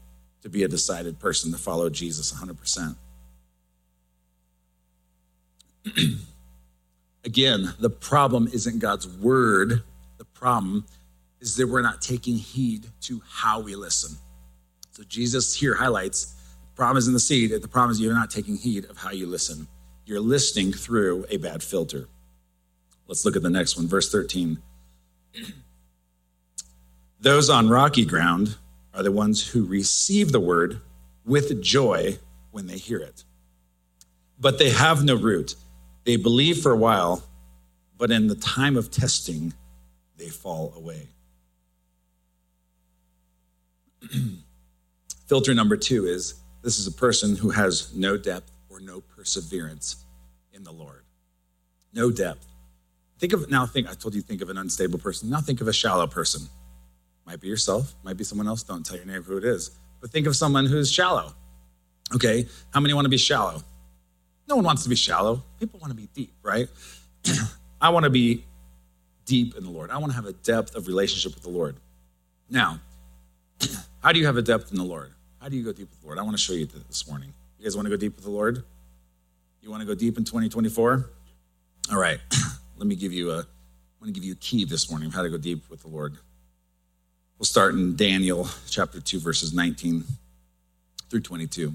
to 0.42 0.50
be 0.50 0.64
a 0.64 0.68
decided 0.68 1.20
person 1.20 1.52
to 1.52 1.58
follow 1.58 1.90
Jesus 1.90 2.32
100%. 2.32 2.96
Again, 7.26 7.74
the 7.80 7.90
problem 7.90 8.48
isn't 8.54 8.80
God's 8.80 9.08
word. 9.08 9.82
The 10.18 10.26
problem 10.26 10.86
is 11.42 11.56
that 11.56 11.68
we're 11.68 11.82
not 11.82 12.02
taking 12.02 12.38
heed 12.38 12.86
to 13.02 13.22
how 13.28 13.60
we 13.60 13.76
listen. 13.76 14.18
So 14.92 15.04
Jesus 15.04 15.56
here 15.56 15.74
highlights 15.74 16.36
the 16.76 16.76
problem 16.76 16.98
is 16.98 17.08
in 17.08 17.14
the 17.14 17.20
seed. 17.20 17.52
The 17.52 17.68
problem 17.68 17.92
is 17.92 18.02
you're 18.02 18.14
not 18.14 18.30
taking 18.30 18.58
heed 18.58 18.86
of 18.86 18.98
how 18.98 19.12
you 19.12 19.28
listen. 19.28 19.68
You're 20.06 20.20
listening 20.20 20.74
through 20.74 21.26
a 21.30 21.38
bad 21.38 21.64
filter. 21.64 22.08
Let's 23.08 23.26
look 23.26 23.36
at 23.36 23.44
the 23.44 23.50
next 23.50 23.78
one, 23.78 23.88
verse 23.88 24.12
13. 24.12 24.58
Those 27.20 27.50
on 27.50 27.70
rocky 27.70 28.06
ground 28.06 28.56
are 28.94 29.04
the 29.04 29.12
ones 29.12 29.48
who 29.48 29.66
receive 29.66 30.32
the 30.32 30.40
word 30.40 30.80
with 31.26 31.62
joy 31.62 32.18
when 32.52 32.68
they 32.68 32.78
hear 32.78 33.00
it. 33.00 33.24
But 34.40 34.60
they 34.60 34.70
have 34.70 35.04
no 35.04 35.16
root. 35.16 35.56
They 36.04 36.18
believe 36.18 36.60
for 36.60 36.72
a 36.72 36.78
while, 36.78 37.24
but 37.98 38.12
in 38.12 38.28
the 38.28 38.36
time 38.36 38.78
of 38.78 38.92
testing, 38.92 39.54
they 40.18 40.30
fall 40.30 40.74
away. 40.76 41.08
Filter 45.28 45.54
number 45.54 45.78
two 45.78 46.06
is 46.06 46.36
this 46.62 46.78
is 46.80 46.88
a 46.88 46.92
person 46.92 47.36
who 47.36 47.50
has 47.50 47.94
no 47.96 48.18
depth 48.18 48.52
or 48.70 48.80
no 48.80 49.02
perseverance 49.02 50.06
in 50.54 50.64
the 50.64 50.72
Lord. 50.72 51.04
No 51.94 52.12
depth. 52.12 52.46
Think 53.20 53.34
of 53.34 53.50
now 53.50 53.66
think 53.66 53.90
I 53.90 53.94
told 53.94 54.14
you 54.14 54.22
think 54.22 54.42
of 54.42 54.50
an 54.50 54.58
unstable 54.58 55.00
person. 55.00 55.30
Now 55.30 55.40
think 55.40 55.62
of 55.62 55.68
a 55.68 55.74
shallow 55.74 56.08
person. 56.08 56.48
Might 57.26 57.40
be 57.40 57.48
yourself, 57.48 57.96
might 58.04 58.18
be 58.18 58.24
someone 58.24 58.48
else. 58.48 58.64
Don't 58.64 58.86
tell 58.86 58.98
your 58.98 59.06
neighbor 59.06 59.24
who 59.24 59.38
it 59.38 59.46
is. 59.46 59.72
But 60.02 60.12
think 60.12 60.28
of 60.28 60.36
someone 60.36 60.66
who's 60.66 60.92
shallow. 60.92 61.34
Okay, 62.14 62.48
how 62.72 62.80
many 62.80 62.94
want 62.94 63.06
to 63.06 63.10
be 63.10 63.18
shallow? 63.18 63.64
No 64.48 64.58
one 64.58 64.66
wants 64.66 64.84
to 64.84 64.90
be 64.90 64.96
shallow. 64.96 65.44
People 65.60 65.80
want 65.80 65.92
to 65.92 65.98
be 65.98 66.08
deep, 66.14 66.34
right? 66.44 66.68
I 67.82 67.90
want 67.90 68.04
to 68.04 68.12
be 68.12 68.44
deep 69.26 69.56
in 69.56 69.64
the 69.64 69.72
Lord. 69.72 69.90
I 69.90 69.98
want 69.98 70.12
to 70.12 70.16
have 70.16 70.26
a 70.26 70.34
depth 70.34 70.76
of 70.76 70.88
relationship 70.88 71.34
with 71.34 71.44
the 71.44 71.50
Lord. 71.50 71.78
Now, 72.50 72.80
how 74.04 74.12
do 74.12 74.20
you 74.20 74.28
have 74.28 74.38
a 74.38 74.44
depth 74.44 74.72
in 74.72 74.78
the 74.78 74.84
Lord? 74.84 75.12
How 75.42 75.50
do 75.50 75.58
you 75.58 75.64
go 75.64 75.72
deep 75.72 75.90
with 75.90 76.00
the 76.00 76.06
Lord? 76.06 76.20
I 76.20 76.22
want 76.22 76.38
to 76.38 76.42
show 76.42 76.54
you 76.54 76.68
this 76.68 77.08
morning. 77.08 77.34
You 77.58 77.66
guys 77.66 77.76
want 77.76 77.88
to 77.88 77.90
go 77.90 77.98
deep 77.98 78.16
with 78.16 78.26
the 78.26 78.32
Lord? 78.32 78.64
You 79.62 79.72
want 79.72 79.82
to 79.82 79.88
go 79.88 79.96
deep 79.96 80.18
in 80.18 80.26
2024? 80.26 81.10
All 81.92 81.98
right. 81.98 82.20
Let 82.78 82.88
me 82.88 82.96
give 82.96 83.14
you 83.14 83.32
a 83.32 83.40
I 83.40 84.04
want 84.04 84.14
to 84.14 84.20
give 84.20 84.26
you 84.26 84.34
a 84.34 84.38
key 84.38 84.66
this 84.66 84.90
morning 84.90 85.08
of 85.08 85.14
how 85.14 85.24
to 85.24 85.30
go 85.30 85.38
deep 85.38 85.70
with 85.70 85.82
the 85.82 85.88
Lord. 85.88 86.18
We'll 87.40 87.46
start 87.46 87.74
in 87.74 87.96
Daniel 87.96 88.48
chapter 88.70 89.00
2 89.00 89.20
verses 89.20 89.54
19 89.54 90.04
through 91.10 91.22
22. 91.22 91.74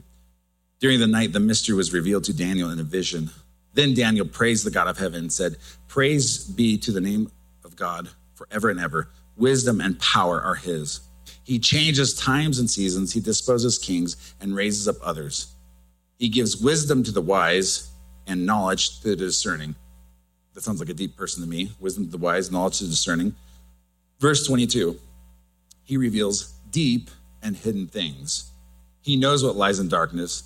During 0.79 1.01
the 1.01 1.07
night, 1.07 1.33
the 1.33 1.41
mystery 1.41 1.75
was 1.75 1.93
revealed 1.93 2.25
to 2.25 2.35
Daniel 2.37 2.71
in 2.71 2.79
a 2.79 2.85
vision. 2.85 3.31
Then 3.75 3.95
Daniel 3.95 4.27
praised 4.27 4.65
the 4.65 4.71
God 4.71 4.89
of 4.89 4.99
heaven 4.99 5.21
and 5.21 5.33
said, 5.33 5.57
Praise 5.89 6.45
be 6.45 6.79
to 6.79 6.93
the 6.93 7.01
name 7.01 7.31
of 7.65 7.77
God 7.77 8.09
forever 8.35 8.71
and 8.71 8.81
ever. 8.81 9.09
Wisdom 9.37 9.81
and 9.81 9.99
power 9.99 10.41
are 10.41 10.55
his. 10.55 11.01
He 11.45 11.59
changes 11.59 12.15
times 12.15 12.59
and 12.59 12.71
seasons, 12.71 13.13
he 13.13 13.21
disposes 13.21 13.79
kings 13.79 14.35
and 14.41 14.55
raises 14.55 14.89
up 14.89 14.97
others. 15.03 15.55
He 16.19 16.29
gives 16.29 16.61
wisdom 16.61 17.03
to 17.05 17.13
the 17.13 17.23
wise 17.23 17.91
and 18.27 18.47
knowledge 18.47 19.01
to 19.01 19.09
the 19.09 19.17
discerning. 19.17 19.75
That 20.55 20.63
sounds 20.63 20.81
like 20.81 20.89
a 20.89 20.95
deep 20.95 21.17
person 21.17 21.43
to 21.43 21.49
me. 21.49 21.73
Wisdom 21.79 22.05
to 22.05 22.11
the 22.11 22.19
wise, 22.19 22.51
knowledge 22.51 22.79
to 22.79 22.85
the 22.85 22.91
discerning. 22.91 23.35
Verse 24.19 24.47
22 24.47 24.99
He 25.85 25.97
reveals 25.97 26.53
deep 26.71 27.11
and 27.43 27.57
hidden 27.57 27.87
things. 27.87 28.51
He 29.01 29.17
knows 29.17 29.43
what 29.43 29.57
lies 29.57 29.79
in 29.79 29.89
darkness 29.89 30.45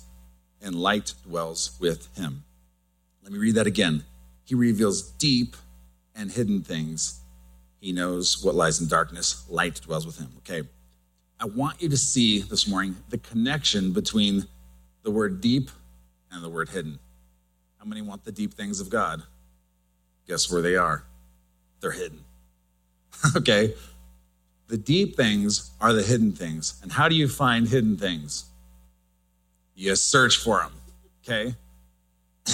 and 0.61 0.75
light 0.75 1.13
dwells 1.27 1.77
with 1.79 2.07
him. 2.17 2.43
Let 3.23 3.31
me 3.31 3.39
read 3.39 3.55
that 3.55 3.67
again. 3.67 4.03
He 4.45 4.55
reveals 4.55 5.01
deep 5.01 5.55
and 6.15 6.31
hidden 6.31 6.61
things. 6.61 7.19
He 7.79 7.91
knows 7.91 8.43
what 8.43 8.55
lies 8.55 8.79
in 8.79 8.87
darkness. 8.87 9.45
Light 9.49 9.81
dwells 9.81 10.05
with 10.05 10.17
him. 10.17 10.31
Okay. 10.39 10.67
I 11.39 11.45
want 11.45 11.81
you 11.81 11.89
to 11.89 11.97
see 11.97 12.39
this 12.39 12.67
morning 12.67 12.95
the 13.09 13.17
connection 13.17 13.91
between 13.91 14.47
the 15.03 15.11
word 15.11 15.41
deep 15.41 15.69
and 16.31 16.43
the 16.43 16.49
word 16.49 16.69
hidden. 16.69 16.99
How 17.77 17.85
many 17.85 18.01
want 18.01 18.23
the 18.23 18.31
deep 18.31 18.53
things 18.53 18.79
of 18.79 18.89
God? 18.89 19.21
Guess 20.27 20.51
where 20.51 20.61
they 20.61 20.75
are? 20.75 21.03
They're 21.81 21.91
hidden. 21.91 22.23
okay. 23.35 23.73
The 24.67 24.77
deep 24.77 25.15
things 25.15 25.71
are 25.79 25.93
the 25.93 26.01
hidden 26.01 26.31
things. 26.31 26.79
And 26.81 26.91
how 26.91 27.07
do 27.07 27.15
you 27.15 27.27
find 27.27 27.67
hidden 27.67 27.97
things? 27.97 28.45
You 29.75 29.95
search 29.95 30.37
for 30.37 30.59
them. 30.59 30.71
Okay? 31.23 31.55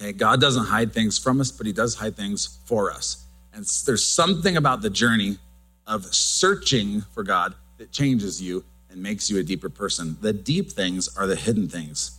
okay, 0.00 0.12
God 0.12 0.40
doesn't 0.40 0.66
hide 0.66 0.92
things 0.92 1.18
from 1.18 1.40
us, 1.40 1.50
but 1.52 1.66
He 1.66 1.72
does 1.72 1.94
hide 1.94 2.16
things 2.16 2.58
for 2.64 2.90
us. 2.90 3.24
And 3.52 3.64
there's 3.86 4.04
something 4.04 4.56
about 4.56 4.82
the 4.82 4.90
journey 4.90 5.38
of 5.86 6.04
searching 6.14 7.02
for 7.12 7.22
God 7.22 7.54
that 7.78 7.92
changes 7.92 8.42
you 8.42 8.64
and 8.90 9.02
makes 9.02 9.30
you 9.30 9.38
a 9.38 9.42
deeper 9.42 9.68
person. 9.68 10.16
The 10.20 10.32
deep 10.32 10.72
things 10.72 11.14
are 11.16 11.26
the 11.26 11.36
hidden 11.36 11.68
things. 11.68 12.18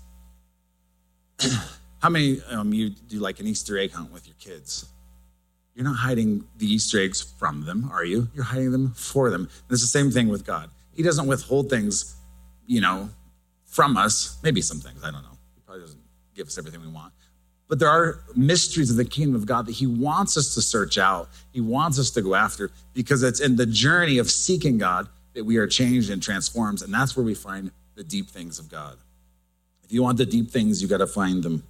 How 1.99 2.09
many 2.09 2.41
um, 2.49 2.73
you 2.73 2.89
do 2.89 3.19
like 3.19 3.39
an 3.39 3.47
Easter 3.47 3.77
egg 3.77 3.91
hunt 3.91 4.11
with 4.11 4.27
your 4.27 4.35
kids? 4.39 4.87
You're 5.73 5.85
not 5.85 5.97
hiding 5.97 6.43
the 6.57 6.65
Easter 6.65 6.99
eggs 6.99 7.21
from 7.21 7.65
them, 7.65 7.89
are 7.91 8.03
you? 8.03 8.27
You're 8.33 8.43
hiding 8.43 8.71
them 8.71 8.93
for 8.93 9.29
them. 9.29 9.41
And 9.41 9.71
it's 9.71 9.81
the 9.81 9.87
same 9.87 10.09
thing 10.11 10.27
with 10.27 10.45
God. 10.45 10.69
He 10.93 11.03
doesn't 11.03 11.27
withhold 11.27 11.69
things, 11.69 12.15
you 12.65 12.81
know, 12.81 13.09
from 13.65 13.97
us. 13.97 14.39
Maybe 14.41 14.61
some 14.61 14.79
things, 14.79 15.03
I 15.03 15.11
don't 15.11 15.21
know. 15.21 15.37
He 15.55 15.61
probably 15.61 15.83
doesn't 15.83 16.01
give 16.35 16.47
us 16.47 16.57
everything 16.57 16.81
we 16.81 16.87
want. 16.87 17.13
But 17.67 17.79
there 17.79 17.89
are 17.89 18.23
mysteries 18.35 18.89
of 18.89 18.97
the 18.97 19.05
kingdom 19.05 19.35
of 19.35 19.45
God 19.45 19.65
that 19.65 19.73
He 19.73 19.87
wants 19.87 20.37
us 20.37 20.55
to 20.55 20.61
search 20.61 20.97
out. 20.97 21.29
He 21.51 21.61
wants 21.61 21.99
us 21.99 22.09
to 22.11 22.21
go 22.21 22.33
after 22.33 22.71
because 22.93 23.23
it's 23.23 23.39
in 23.39 23.55
the 23.55 23.65
journey 23.65 24.19
of 24.19 24.31
seeking 24.31 24.77
God 24.77 25.07
that 25.33 25.43
we 25.43 25.57
are 25.57 25.67
changed 25.67 26.09
and 26.09 26.23
transformed. 26.23 26.81
And 26.81 26.93
that's 26.93 27.15
where 27.15 27.25
we 27.25 27.35
find 27.35 27.71
the 27.95 28.03
deep 28.03 28.29
things 28.29 28.57
of 28.57 28.69
God. 28.69 28.97
If 29.83 29.91
you 29.91 30.01
want 30.01 30.17
the 30.17 30.25
deep 30.25 30.49
things, 30.49 30.81
you 30.81 30.87
got 30.87 30.97
to 30.97 31.07
find 31.07 31.43
them. 31.43 31.63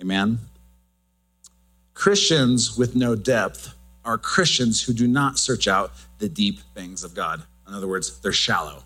Amen. 0.00 0.38
Christians 1.94 2.76
with 2.76 2.96
no 2.96 3.14
depth 3.14 3.74
are 4.04 4.18
Christians 4.18 4.82
who 4.82 4.92
do 4.92 5.06
not 5.06 5.38
search 5.38 5.66
out 5.68 5.92
the 6.18 6.28
deep 6.28 6.60
things 6.74 7.04
of 7.04 7.14
God. 7.14 7.42
In 7.66 7.74
other 7.74 7.88
words, 7.88 8.20
they're 8.20 8.32
shallow. 8.32 8.82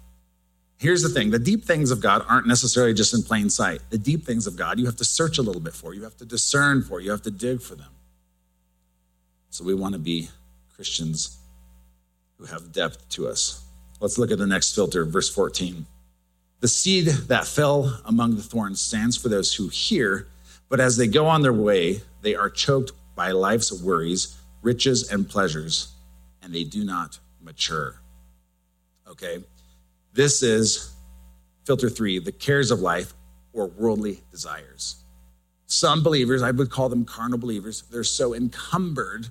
Here's 0.79 1.03
the 1.03 1.09
thing 1.09 1.31
the 1.31 1.39
deep 1.39 1.65
things 1.65 1.91
of 1.91 2.01
God 2.01 2.25
aren't 2.29 2.47
necessarily 2.47 2.95
just 2.95 3.13
in 3.13 3.23
plain 3.23 3.51
sight. 3.51 3.81
The 3.91 3.99
deep 3.99 4.25
things 4.25 4.47
of 4.47 4.57
God, 4.57 4.79
you 4.79 4.87
have 4.87 4.97
to 4.97 5.05
search 5.05 5.39
a 5.39 5.43
little 5.43 5.61
bit 5.61 5.75
for, 5.75 5.95
you 5.95 6.05
have 6.05 6.17
to 6.19 6.25
discern 6.25 6.83
for, 6.83 7.01
you 7.01 7.11
have 7.11 7.23
to 7.23 7.31
dig 7.31 7.61
for 7.61 7.75
them. 7.75 7.91
So 9.51 9.65
we 9.65 9.75
want 9.75 9.95
to 9.95 9.99
be 9.99 10.29
Christians 10.75 11.39
who 12.39 12.45
have 12.45 12.73
depth 12.73 13.09
to 13.11 13.27
us. 13.27 13.65
Let's 13.99 14.19
look 14.19 14.31
at 14.31 14.39
the 14.39 14.47
next 14.47 14.75
filter, 14.75 15.05
verse 15.05 15.29
14. 15.29 15.85
The 16.61 16.69
seed 16.69 17.07
that 17.07 17.47
fell 17.47 18.01
among 18.05 18.37
the 18.37 18.43
thorns 18.43 18.81
stands 18.81 19.17
for 19.17 19.29
those 19.29 19.55
who 19.55 19.69
hear, 19.69 20.29
but 20.69 20.81
as 20.81 20.97
they 20.97 21.07
go 21.07 21.27
on 21.27 21.43
their 21.43 21.53
way, 21.53 22.01
they 22.23 22.35
are 22.35 22.51
choked 22.51 22.93
by 23.15 23.31
life's 23.33 23.73
worries, 23.73 24.37
riches, 24.63 25.11
and 25.11 25.29
pleasures, 25.29 25.93
and 26.43 26.55
they 26.55 26.65
do 26.65 26.85
not 26.85 27.19
mature. 27.41 28.01
Okay? 29.09 29.43
This 30.13 30.43
is 30.43 30.95
filter 31.65 31.89
three 31.89 32.19
the 32.19 32.33
cares 32.33 32.71
of 32.71 32.81
life 32.81 33.13
or 33.53 33.67
worldly 33.67 34.23
desires. 34.31 35.05
Some 35.67 36.03
believers, 36.03 36.43
I 36.43 36.51
would 36.51 36.71
call 36.71 36.89
them 36.89 37.05
carnal 37.05 37.39
believers, 37.39 37.83
they're 37.91 38.05
so 38.05 38.35
encumbered 38.35 39.29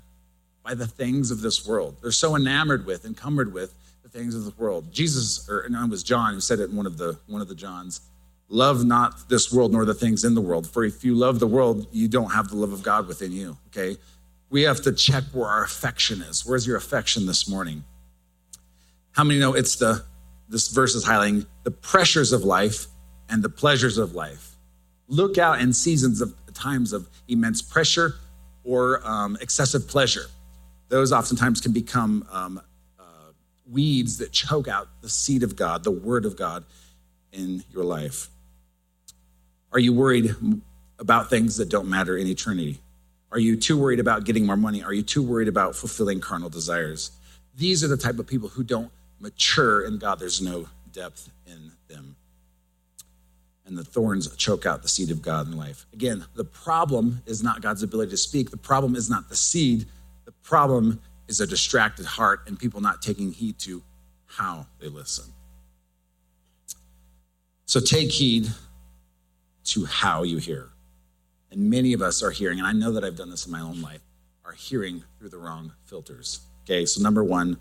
by 0.64 0.76
the 0.76 0.86
things 0.86 1.32
of 1.32 1.42
this 1.42 1.66
world. 1.66 1.98
They're 2.02 2.12
so 2.12 2.36
enamored 2.36 2.86
with, 2.86 3.06
encumbered 3.06 3.54
with 3.54 3.74
the 4.04 4.10
things 4.10 4.36
of 4.36 4.46
the 4.46 4.54
world. 4.58 4.92
Jesus, 4.92 5.50
or 5.50 5.66
no, 5.70 5.84
it 5.84 5.90
was 5.90 6.04
John 6.04 6.34
who 6.34 6.40
said 6.40 6.60
it 6.60 6.70
in 6.70 6.76
one 6.76 6.86
of 6.86 6.98
the 6.98 7.18
one 7.28 7.42
of 7.42 7.48
the 7.48 7.56
Johns. 7.56 8.02
Love 8.50 8.86
not 8.86 9.30
this 9.30 9.52
world 9.52 9.74
nor 9.74 9.84
the 9.86 9.94
things 9.94 10.24
in 10.24 10.34
the 10.34 10.42
world. 10.42 10.70
For 10.70 10.86
if 10.86 11.04
you 11.04 11.16
love 11.16 11.40
the 11.40 11.48
world, 11.48 11.88
you 11.92 12.08
don't 12.08 12.32
have 12.32 12.48
the 12.50 12.56
love 12.56 12.72
of 12.72 12.84
God 12.84 13.08
within 13.08 13.32
you. 13.32 13.58
Okay. 13.68 13.98
We 14.50 14.62
have 14.64 14.82
to 14.84 14.94
check 14.94 15.26
where 15.34 15.50
our 15.50 15.64
affection 15.64 16.22
is. 16.22 16.46
Where's 16.46 16.66
your 16.66 16.78
affection 16.78 17.26
this 17.26 17.50
morning? 17.50 17.84
How 19.12 19.24
many 19.26 19.40
know 19.40 19.54
it's 19.54 19.76
the 19.76 20.04
this 20.50 20.70
verse 20.70 20.96
is 20.96 21.06
highlighting 21.06 21.46
the 21.64 21.72
pressures 21.72 22.32
of 22.32 22.44
life 22.44 22.88
and 23.30 23.44
the 23.44 23.50
pleasures 23.50 23.98
of 23.98 24.16
life. 24.16 24.56
Look 25.08 25.38
out 25.38 25.60
in 25.60 25.74
seasons 25.74 26.22
of 26.22 26.34
times 26.54 26.94
of 26.94 27.10
immense 27.28 27.62
pressure 27.62 28.16
or 28.64 29.06
um, 29.08 29.38
excessive 29.42 29.88
pleasure. 29.88 30.26
Those 30.90 31.12
oftentimes 31.12 31.62
can 31.62 31.74
become 31.74 32.26
um, 32.32 32.62
uh, 33.00 33.04
weeds 33.70 34.18
that 34.18 34.32
choke 34.32 34.68
out 34.68 34.88
the 35.02 35.10
seed 35.10 35.44
of 35.44 35.56
God, 35.56 35.84
the 35.84 35.92
word 35.92 36.26
of 36.26 36.38
God 36.38 36.64
in 37.32 37.64
your 37.72 37.84
life. 37.84 38.30
Are 39.72 39.80
you 39.80 39.94
worried 39.94 40.36
about 41.00 41.30
things 41.30 41.58
that 41.58 41.70
don't 41.70 41.90
matter 41.90 42.18
in 42.18 42.28
eternity? 42.28 42.80
Are 43.32 43.40
you 43.40 43.58
too 43.58 43.78
worried 43.78 44.00
about 44.00 44.24
getting 44.24 44.46
more 44.46 44.58
money? 44.58 44.84
Are 44.84 44.94
you 44.94 45.04
too 45.04 45.22
worried 45.22 45.48
about 45.48 45.76
fulfilling 45.76 46.22
carnal 46.22 46.50
desires? 46.50 47.12
These 47.56 47.84
are 47.84 47.88
the 47.88 47.98
type 47.98 48.20
of 48.20 48.28
people 48.28 48.50
who 48.50 48.64
don't 48.64 48.92
mature 49.20 49.86
in 49.86 49.98
God. 49.98 50.20
There's 50.20 50.42
no 50.42 50.68
depth 50.94 51.30
in 51.46 51.72
them. 51.88 52.16
And 53.66 53.78
the 53.78 53.84
thorns 53.84 54.34
choke 54.38 54.66
out 54.66 54.82
the 54.82 54.88
seed 54.88 55.12
of 55.12 55.22
God 55.22 55.48
in 55.48 55.58
life. 55.58 55.86
Again, 55.92 56.26
the 56.36 56.46
problem 56.46 57.22
is 57.26 57.44
not 57.44 57.62
God's 57.62 57.84
ability 57.84 58.12
to 58.12 58.18
speak. 58.18 58.50
The 58.50 58.58
problem 58.58 58.96
is 58.96 59.10
not 59.10 59.28
the 59.28 59.36
seed. 59.36 59.86
The 60.24 60.32
problem 60.44 61.02
is 61.28 61.42
a 61.42 61.48
distracted 61.48 62.06
heart 62.06 62.44
and 62.48 62.58
people 62.58 62.80
not 62.80 63.02
taking 63.02 63.34
heed 63.34 63.60
to 63.60 63.84
how 64.26 64.68
they 64.80 64.88
listen. 64.88 65.26
So 67.66 67.82
take 67.82 68.12
heed 68.12 68.48
to 69.68 69.86
how 69.86 70.24
you 70.24 70.38
hear. 70.38 70.70
And 71.52 71.70
many 71.70 71.94
of 71.94 72.02
us 72.02 72.22
are 72.22 72.32
hearing, 72.32 72.60
and 72.60 72.68
I 72.68 72.74
know 72.74 72.92
that 72.92 73.04
I've 73.04 73.16
done 73.16 73.30
this 73.30 73.46
in 73.46 73.52
my 73.52 73.62
own 73.62 73.82
life, 73.82 74.02
are 74.46 74.54
hearing 74.54 75.04
through 75.18 75.30
the 75.30 75.38
wrong 75.38 75.74
filters. 75.86 76.42
Okay, 76.64 76.86
so 76.86 77.02
number 77.02 77.24
one, 77.24 77.58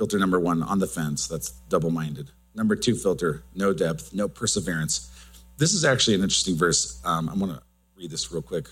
Filter 0.00 0.18
number 0.18 0.40
one, 0.40 0.62
on 0.62 0.78
the 0.78 0.86
fence. 0.86 1.28
That's 1.28 1.50
double 1.68 1.90
minded. 1.90 2.30
Number 2.54 2.74
two 2.74 2.94
filter, 2.94 3.42
no 3.54 3.74
depth, 3.74 4.14
no 4.14 4.28
perseverance. 4.28 5.10
This 5.58 5.74
is 5.74 5.84
actually 5.84 6.14
an 6.14 6.22
interesting 6.22 6.56
verse. 6.56 7.02
Um, 7.04 7.28
I'm 7.28 7.38
going 7.38 7.52
to 7.52 7.60
read 7.98 8.10
this 8.10 8.32
real 8.32 8.40
quick. 8.40 8.66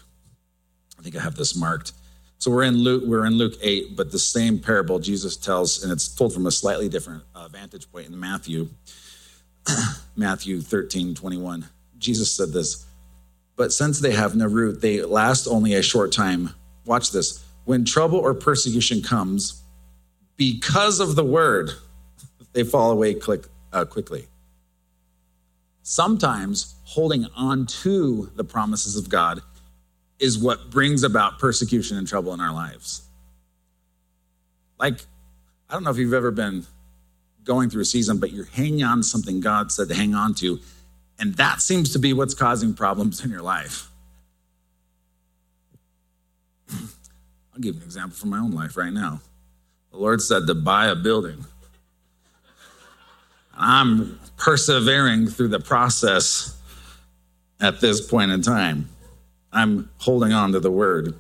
I 0.98 1.02
think 1.02 1.16
I 1.16 1.20
have 1.20 1.34
this 1.34 1.54
marked. 1.54 1.92
So 2.38 2.50
we're 2.50 2.62
in 2.62 2.78
Luke, 2.78 3.02
we're 3.04 3.26
in 3.26 3.34
Luke 3.34 3.58
8, 3.60 3.94
but 3.94 4.10
the 4.10 4.18
same 4.18 4.58
parable 4.58 4.98
Jesus 5.00 5.36
tells, 5.36 5.82
and 5.82 5.92
it's 5.92 6.08
told 6.08 6.32
from 6.32 6.46
a 6.46 6.50
slightly 6.50 6.88
different 6.88 7.24
uh, 7.34 7.46
vantage 7.48 7.92
point 7.92 8.06
in 8.06 8.18
Matthew, 8.18 8.70
Matthew 10.16 10.62
13, 10.62 11.14
21. 11.14 11.66
Jesus 11.98 12.34
said 12.34 12.52
this, 12.52 12.86
but 13.56 13.72
since 13.72 14.00
they 14.00 14.12
have 14.12 14.36
no 14.36 14.46
root, 14.46 14.80
they 14.80 15.02
last 15.02 15.46
only 15.46 15.74
a 15.74 15.82
short 15.82 16.12
time. 16.12 16.50
Watch 16.84 17.10
this. 17.10 17.44
When 17.64 17.84
trouble 17.84 18.18
or 18.18 18.32
persecution 18.32 19.02
comes, 19.02 19.62
because 20.36 21.00
of 21.00 21.16
the 21.16 21.24
word, 21.24 21.70
they 22.52 22.62
fall 22.62 22.92
away 22.92 23.16
uh, 23.72 23.84
quickly. 23.84 24.28
Sometimes 25.82 26.76
holding 26.84 27.26
on 27.36 27.66
to 27.66 28.30
the 28.36 28.44
promises 28.44 28.96
of 28.96 29.08
God 29.08 29.40
is 30.18 30.38
what 30.38 30.70
brings 30.70 31.02
about 31.02 31.38
persecution 31.38 31.96
and 31.96 32.06
trouble 32.06 32.32
in 32.34 32.40
our 32.40 32.52
lives. 32.52 33.02
Like, 34.78 35.00
I 35.68 35.74
don't 35.74 35.84
know 35.84 35.90
if 35.90 35.96
you've 35.96 36.14
ever 36.14 36.30
been 36.30 36.64
going 37.44 37.70
through 37.70 37.82
a 37.82 37.86
season, 37.86 38.18
but 38.18 38.30
you're 38.30 38.44
hanging 38.46 38.82
on 38.82 38.98
to 38.98 39.02
something 39.02 39.40
God 39.40 39.72
said 39.72 39.88
to 39.88 39.94
hang 39.94 40.14
on 40.14 40.34
to, 40.36 40.60
and 41.18 41.34
that 41.34 41.60
seems 41.60 41.92
to 41.92 41.98
be 41.98 42.12
what's 42.12 42.34
causing 42.34 42.74
problems 42.74 43.24
in 43.24 43.30
your 43.30 43.42
life. 43.42 43.90
I'll 46.70 47.60
give 47.60 47.76
an 47.76 47.82
example 47.82 48.16
from 48.16 48.30
my 48.30 48.38
own 48.38 48.52
life 48.52 48.76
right 48.76 48.92
now. 48.92 49.20
The 49.90 49.98
Lord 49.98 50.22
said 50.22 50.46
to 50.46 50.54
buy 50.54 50.86
a 50.86 50.94
building. 50.94 51.44
I'm 53.56 54.20
persevering 54.36 55.26
through 55.26 55.48
the 55.48 55.58
process 55.58 56.56
at 57.60 57.80
this 57.80 58.06
point 58.06 58.30
in 58.30 58.42
time. 58.42 58.88
I'm 59.52 59.90
holding 59.98 60.32
on 60.32 60.52
to 60.52 60.60
the 60.60 60.70
word. 60.70 61.18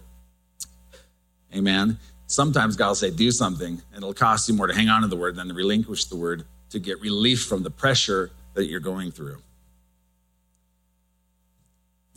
Amen. 1.54 1.98
Sometimes 2.26 2.76
God 2.76 2.88
will 2.88 2.94
say, 2.94 3.10
do 3.10 3.30
something, 3.32 3.80
and 3.92 3.96
it'll 3.96 4.14
cost 4.14 4.48
you 4.48 4.54
more 4.54 4.66
to 4.66 4.74
hang 4.74 4.88
on 4.88 5.02
to 5.02 5.08
the 5.08 5.16
word 5.16 5.34
than 5.34 5.48
to 5.48 5.54
relinquish 5.54 6.04
the 6.04 6.16
word 6.16 6.44
to 6.70 6.78
get 6.78 7.00
relief 7.00 7.46
from 7.46 7.62
the 7.62 7.70
pressure 7.70 8.30
that 8.54 8.66
you're 8.66 8.80
going 8.80 9.10
through. 9.10 9.38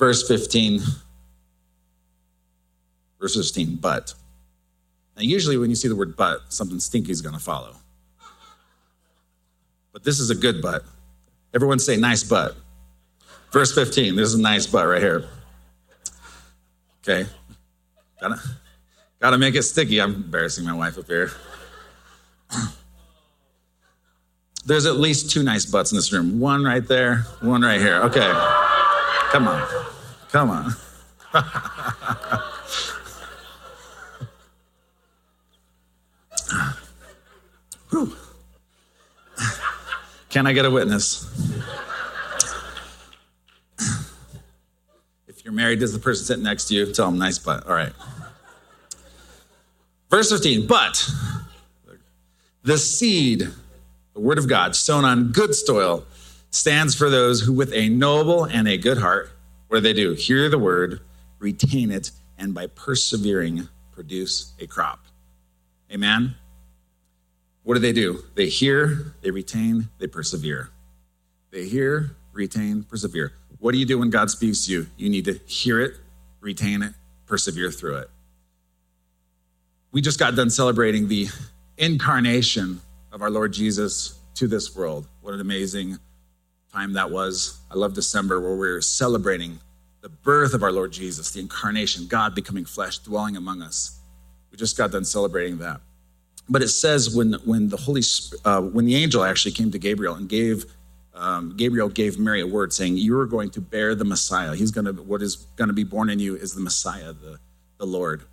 Verse 0.01 0.27
15. 0.27 0.81
Verse 3.19 3.35
15, 3.35 3.75
but 3.75 4.15
now, 5.15 5.21
usually 5.21 5.57
when 5.57 5.69
you 5.69 5.75
see 5.75 5.87
the 5.87 5.95
word 5.95 6.17
but, 6.17 6.51
something 6.51 6.79
stinky 6.79 7.11
is 7.11 7.21
going 7.21 7.35
to 7.35 7.39
follow. 7.39 7.75
But 9.93 10.03
this 10.03 10.19
is 10.19 10.31
a 10.31 10.35
good 10.35 10.59
but. 10.59 10.83
Everyone 11.53 11.77
say 11.77 11.97
nice 11.97 12.23
but. 12.23 12.55
Verse 13.51 13.75
15, 13.75 14.15
this 14.15 14.29
is 14.29 14.33
a 14.33 14.41
nice 14.41 14.65
but 14.65 14.87
right 14.87 15.03
here. 15.03 15.29
Okay. 17.03 17.29
Gotta, 18.19 18.41
gotta 19.19 19.37
make 19.37 19.53
it 19.53 19.61
sticky. 19.61 20.01
I'm 20.01 20.15
embarrassing 20.15 20.65
my 20.65 20.73
wife 20.73 20.97
up 20.97 21.05
here. 21.05 21.29
There's 24.65 24.87
at 24.87 24.95
least 24.95 25.29
two 25.29 25.43
nice 25.43 25.67
butts 25.67 25.91
in 25.91 25.95
this 25.95 26.11
room. 26.11 26.39
One 26.39 26.63
right 26.63 26.87
there, 26.87 27.17
one 27.41 27.61
right 27.61 27.79
here. 27.79 28.01
Okay. 28.03 28.70
Come 29.31 29.47
on. 29.47 29.65
Come 30.29 30.49
on. 30.49 30.75
Can 40.29 40.47
I 40.47 40.53
get 40.53 40.65
a 40.65 40.71
witness? 40.71 41.29
if 45.27 45.45
you're 45.45 45.53
married, 45.53 45.79
does 45.79 45.93
the 45.93 45.99
person 45.99 46.25
sitting 46.25 46.43
next 46.43 46.65
to 46.65 46.75
you 46.75 46.91
tell 46.91 47.05
them 47.05 47.17
nice 47.17 47.39
butt? 47.39 47.65
All 47.65 47.73
right. 47.73 47.93
Verse 50.09 50.29
15, 50.29 50.67
but 50.67 51.09
the 52.63 52.77
seed, 52.77 53.47
the 54.13 54.19
word 54.19 54.37
of 54.37 54.49
God, 54.49 54.75
sown 54.75 55.05
on 55.05 55.31
good 55.31 55.55
soil, 55.55 56.03
stands 56.51 56.93
for 56.93 57.09
those 57.09 57.41
who, 57.41 57.53
with 57.53 57.73
a 57.73 57.89
noble 57.89 58.43
and 58.43 58.67
a 58.67 58.77
good 58.77 58.99
heart, 58.99 59.31
what 59.67 59.77
do 59.77 59.81
they 59.81 59.93
do? 59.93 60.13
Hear 60.13 60.49
the 60.49 60.59
word, 60.59 61.01
retain 61.39 61.91
it, 61.91 62.11
and 62.37 62.53
by 62.53 62.67
persevering, 62.67 63.69
produce 63.91 64.53
a 64.59 64.67
crop. 64.67 64.99
Amen? 65.91 66.35
What 67.63 67.75
do 67.75 67.79
they 67.79 67.93
do? 67.93 68.23
They 68.35 68.47
hear, 68.47 69.13
they 69.21 69.31
retain, 69.31 69.89
they 69.99 70.07
persevere. 70.07 70.71
They 71.51 71.65
hear, 71.67 72.15
retain, 72.33 72.83
persevere. 72.83 73.33
What 73.59 73.73
do 73.73 73.77
you 73.77 73.85
do 73.85 73.99
when 73.99 74.09
God 74.09 74.29
speaks 74.29 74.65
to 74.65 74.71
you? 74.71 74.87
You 74.97 75.09
need 75.09 75.25
to 75.25 75.39
hear 75.45 75.79
it, 75.79 75.93
retain 76.39 76.81
it, 76.81 76.93
persevere 77.27 77.71
through 77.71 77.97
it. 77.97 78.09
We 79.91 80.01
just 80.01 80.19
got 80.19 80.35
done 80.35 80.49
celebrating 80.49 81.07
the 81.07 81.27
incarnation 81.77 82.81
of 83.11 83.21
our 83.21 83.29
Lord 83.29 83.53
Jesus 83.53 84.19
to 84.35 84.47
this 84.47 84.75
world. 84.75 85.07
What 85.21 85.33
an 85.33 85.41
amazing 85.41 85.99
time 86.73 86.93
that 86.93 87.11
was. 87.11 87.59
I 87.69 87.75
love 87.75 87.93
December 87.93 88.39
where 88.39 88.55
we're 88.55 88.81
celebrating 88.81 89.59
the 90.01 90.09
birth 90.09 90.53
of 90.53 90.63
our 90.63 90.71
Lord 90.71 90.91
Jesus, 90.91 91.31
the 91.31 91.39
incarnation, 91.39 92.07
God 92.07 92.33
becoming 92.33 92.65
flesh, 92.65 92.97
dwelling 92.99 93.37
among 93.37 93.61
us. 93.61 93.99
We 94.51 94.57
just 94.57 94.77
got 94.77 94.91
done 94.91 95.05
celebrating 95.05 95.59
that. 95.59 95.81
But 96.49 96.61
it 96.61 96.69
says 96.69 97.15
when 97.15 97.33
when 97.45 97.69
the 97.69 97.77
Holy 97.77 98.01
uh, 98.43 98.61
when 98.61 98.85
the 98.85 98.95
angel 98.95 99.23
actually 99.23 99.51
came 99.53 99.71
to 99.71 99.79
Gabriel 99.79 100.15
and 100.15 100.27
gave 100.27 100.65
um, 101.13 101.55
Gabriel 101.55 101.89
gave 101.89 102.19
Mary 102.19 102.41
a 102.41 102.47
word 102.47 102.73
saying, 102.73 102.97
"You 102.97 103.17
are 103.19 103.25
going 103.25 103.49
to 103.51 103.61
bear 103.61 103.95
the 103.95 104.05
Messiah. 104.05 104.55
He's 104.55 104.71
going 104.71 104.85
to 104.85 104.93
what 104.93 105.21
is 105.21 105.35
going 105.55 105.67
to 105.67 105.73
be 105.73 105.83
born 105.83 106.09
in 106.09 106.19
you 106.19 106.35
is 106.35 106.53
the 106.53 106.61
Messiah, 106.61 107.13
the 107.13 107.39
the 107.77 107.85
Lord." 107.85 108.23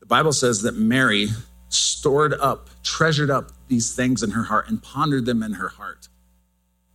The 0.00 0.06
Bible 0.06 0.32
says 0.32 0.62
that 0.62 0.76
Mary 0.76 1.28
stored 1.68 2.34
up, 2.34 2.70
treasured 2.82 3.30
up 3.30 3.52
these 3.68 3.94
things 3.94 4.22
in 4.22 4.30
her 4.30 4.44
heart, 4.44 4.68
and 4.68 4.82
pondered 4.82 5.26
them 5.26 5.42
in 5.42 5.54
her 5.54 5.68
heart. 5.68 6.08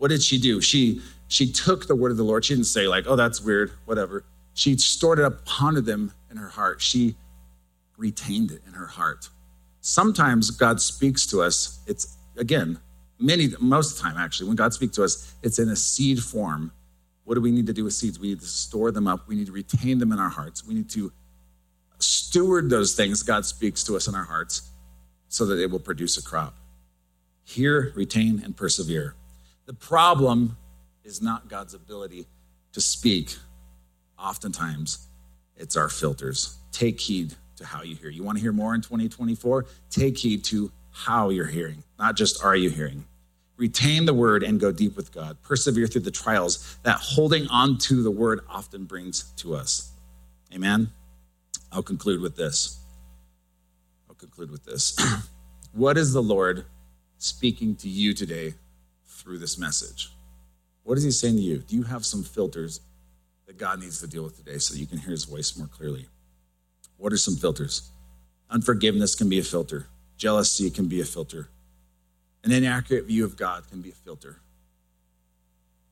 What 0.03 0.09
did 0.09 0.21
she 0.21 0.37
do? 0.37 0.59
She 0.59 1.01
she 1.29 1.49
took 1.49 1.87
the 1.87 1.95
word 1.95 2.11
of 2.11 2.17
the 2.17 2.25
Lord. 2.25 2.43
She 2.43 2.53
didn't 2.53 2.65
say 2.65 2.89
like, 2.89 3.05
"Oh, 3.07 3.15
that's 3.15 3.39
weird," 3.39 3.71
whatever. 3.85 4.25
She 4.53 4.75
stored 4.75 5.17
it 5.17 5.23
up, 5.23 5.45
pondered 5.45 5.85
them 5.85 6.11
in 6.29 6.35
her 6.35 6.49
heart. 6.49 6.81
She 6.81 7.15
retained 7.95 8.51
it 8.51 8.63
in 8.67 8.73
her 8.73 8.85
heart. 8.85 9.29
Sometimes 9.79 10.51
God 10.51 10.81
speaks 10.81 11.25
to 11.27 11.41
us. 11.41 11.79
It's 11.87 12.17
again 12.35 12.79
many 13.17 13.47
most 13.61 13.91
of 13.91 13.97
the 13.97 14.03
time 14.03 14.17
actually 14.17 14.47
when 14.47 14.57
god 14.57 14.73
speaks 14.73 14.95
to 14.95 15.03
us 15.03 15.35
it's 15.43 15.59
in 15.59 15.69
a 15.69 15.75
seed 15.75 16.21
form 16.21 16.71
what 17.23 17.35
do 17.35 17.41
we 17.41 17.51
need 17.51 17.67
to 17.67 17.73
do 17.73 17.83
with 17.83 17.93
seeds 17.93 18.19
we 18.19 18.29
need 18.29 18.41
to 18.41 18.45
store 18.45 18.91
them 18.91 19.07
up 19.07 19.27
we 19.27 19.35
need 19.35 19.45
to 19.45 19.51
retain 19.51 19.99
them 19.99 20.11
in 20.11 20.19
our 20.19 20.29
hearts 20.29 20.65
we 20.65 20.73
need 20.73 20.89
to 20.89 21.13
steward 21.99 22.69
those 22.71 22.95
things 22.95 23.21
god 23.21 23.45
speaks 23.45 23.83
to 23.83 23.95
us 23.95 24.07
in 24.07 24.15
our 24.15 24.23
hearts 24.23 24.71
so 25.29 25.45
that 25.45 25.59
it 25.61 25.69
will 25.69 25.79
produce 25.79 26.17
a 26.17 26.23
crop 26.23 26.55
hear 27.45 27.93
retain 27.95 28.41
and 28.43 28.57
persevere 28.57 29.15
the 29.65 29.73
problem 29.73 30.57
is 31.03 31.21
not 31.21 31.47
god's 31.47 31.73
ability 31.73 32.25
to 32.71 32.81
speak 32.81 33.35
oftentimes 34.19 35.07
it's 35.57 35.77
our 35.77 35.89
filters 35.89 36.57
take 36.71 36.99
heed 36.99 37.33
to 37.55 37.65
how 37.65 37.81
you 37.83 37.95
hear 37.95 38.09
you 38.09 38.23
want 38.23 38.37
to 38.37 38.41
hear 38.41 38.53
more 38.53 38.73
in 38.75 38.81
2024 38.81 39.65
take 39.89 40.17
heed 40.17 40.43
to 40.43 40.71
how 40.93 41.29
you're 41.29 41.47
hearing, 41.47 41.83
not 41.99 42.15
just 42.15 42.43
are 42.43 42.55
you 42.55 42.69
hearing. 42.69 43.03
Retain 43.57 44.05
the 44.05 44.13
word 44.13 44.43
and 44.43 44.59
go 44.59 44.71
deep 44.71 44.95
with 44.95 45.11
God. 45.11 45.37
Persevere 45.41 45.87
through 45.87 46.01
the 46.01 46.11
trials 46.11 46.77
that 46.83 46.97
holding 46.99 47.47
on 47.47 47.77
to 47.79 48.01
the 48.01 48.11
word 48.11 48.41
often 48.49 48.85
brings 48.85 49.23
to 49.37 49.55
us. 49.55 49.91
Amen. 50.53 50.89
I'll 51.71 51.83
conclude 51.83 52.21
with 52.21 52.35
this. 52.35 52.79
I'll 54.07 54.15
conclude 54.15 54.51
with 54.51 54.63
this. 54.63 54.97
what 55.73 55.97
is 55.97 56.13
the 56.13 56.21
Lord 56.21 56.65
speaking 57.17 57.75
to 57.77 57.89
you 57.89 58.13
today 58.13 58.53
through 59.23 59.39
this 59.39 59.57
message? 59.57 60.11
What 60.83 60.97
is 60.97 61.03
he 61.03 61.11
saying 61.11 61.37
to 61.37 61.41
you? 61.41 61.59
Do 61.59 61.75
you 61.75 61.83
have 61.83 62.05
some 62.05 62.23
filters 62.23 62.81
that 63.47 63.57
God 63.57 63.79
needs 63.79 63.99
to 64.01 64.07
deal 64.07 64.23
with 64.23 64.37
today 64.37 64.57
so 64.57 64.75
you 64.75 64.85
can 64.85 64.97
hear 64.97 65.11
his 65.11 65.23
voice 65.23 65.57
more 65.57 65.67
clearly? 65.67 66.07
What 66.97 67.13
are 67.13 67.17
some 67.17 67.35
filters? 67.35 67.89
Unforgiveness 68.49 69.15
can 69.15 69.29
be 69.29 69.39
a 69.39 69.43
filter. 69.43 69.87
Jealousy 70.17 70.69
can 70.69 70.87
be 70.87 71.01
a 71.01 71.05
filter. 71.05 71.49
An 72.43 72.51
inaccurate 72.51 73.05
view 73.05 73.23
of 73.23 73.37
God 73.37 73.63
can 73.69 73.81
be 73.81 73.89
a 73.89 73.93
filter. 73.93 74.39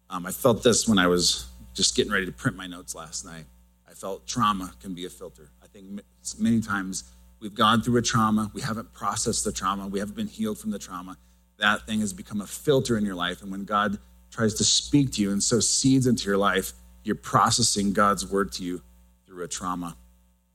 Um, 0.09 0.25
I 0.25 0.31
felt 0.31 0.61
this 0.61 0.87
when 0.87 0.99
I 0.99 1.07
was 1.07 1.47
just 1.73 1.95
getting 1.95 2.11
ready 2.11 2.25
to 2.25 2.31
print 2.31 2.57
my 2.57 2.67
notes 2.67 2.93
last 2.93 3.25
night. 3.25 3.45
I 3.89 3.93
felt 3.93 4.27
trauma 4.27 4.73
can 4.81 4.93
be 4.93 5.05
a 5.05 5.09
filter. 5.09 5.49
I 5.63 5.67
think 5.67 6.01
many 6.37 6.59
times 6.59 7.05
we've 7.39 7.55
gone 7.55 7.81
through 7.81 7.97
a 7.97 8.01
trauma, 8.01 8.51
we 8.53 8.61
haven't 8.61 8.91
processed 8.93 9.45
the 9.45 9.51
trauma, 9.51 9.87
we 9.87 9.99
haven't 9.99 10.15
been 10.15 10.27
healed 10.27 10.59
from 10.59 10.71
the 10.71 10.79
trauma. 10.79 11.17
That 11.61 11.85
thing 11.85 12.01
has 12.01 12.11
become 12.11 12.41
a 12.41 12.47
filter 12.47 12.97
in 12.97 13.05
your 13.05 13.15
life. 13.15 13.41
And 13.41 13.51
when 13.51 13.63
God 13.65 13.99
tries 14.31 14.55
to 14.55 14.63
speak 14.63 15.11
to 15.13 15.21
you 15.21 15.31
and 15.31 15.41
sow 15.41 15.59
seeds 15.59 16.07
into 16.07 16.25
your 16.25 16.37
life, 16.37 16.73
you're 17.03 17.15
processing 17.15 17.93
God's 17.93 18.29
word 18.29 18.51
to 18.53 18.63
you 18.63 18.81
through 19.27 19.43
a 19.43 19.47
trauma. 19.47 19.95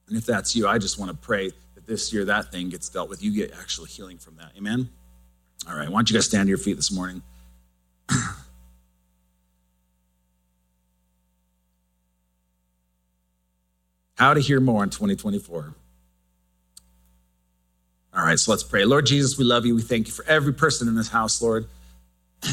And 0.09 0.17
if 0.17 0.27
that's 0.27 0.57
you, 0.57 0.67
I 0.69 0.79
just 0.79 0.99
want 0.99 1.13
to 1.13 1.17
pray 1.17 1.53
that 1.75 1.87
this 1.87 2.13
year 2.13 2.25
that 2.25 2.51
thing 2.51 2.69
gets 2.71 2.89
dealt 2.89 3.09
with. 3.09 3.23
You 3.23 3.33
get 3.33 3.53
actual 3.53 3.85
healing 3.85 4.19
from 4.19 4.37
that. 4.37 4.51
Amen? 4.57 4.91
All 5.69 5.77
right. 5.77 5.89
Why 5.89 5.99
don't 5.99 6.11
you 6.11 6.15
guys 6.15 6.27
stand 6.27 6.47
to 6.47 6.49
your 6.49 6.59
feet 6.59 6.75
this 6.77 6.91
morning? 6.93 7.23
How 14.17 14.35
to 14.35 14.41
hear 14.41 14.61
more 14.61 14.83
in 14.83 14.91
2024. 14.91 15.75
All 18.17 18.25
right, 18.25 18.39
so 18.39 18.51
let's 18.51 18.63
pray. 18.63 18.87
Lord 18.87 19.05
Jesus, 19.05 19.37
we 19.37 19.45
love 19.45 19.67
you. 19.67 19.75
We 19.75 19.83
thank 19.83 20.07
you 20.07 20.13
for 20.13 20.25
every 20.25 20.55
person 20.55 20.89
in 20.89 20.95
this 20.95 21.09
house, 21.11 21.43
Lord. 21.43 21.67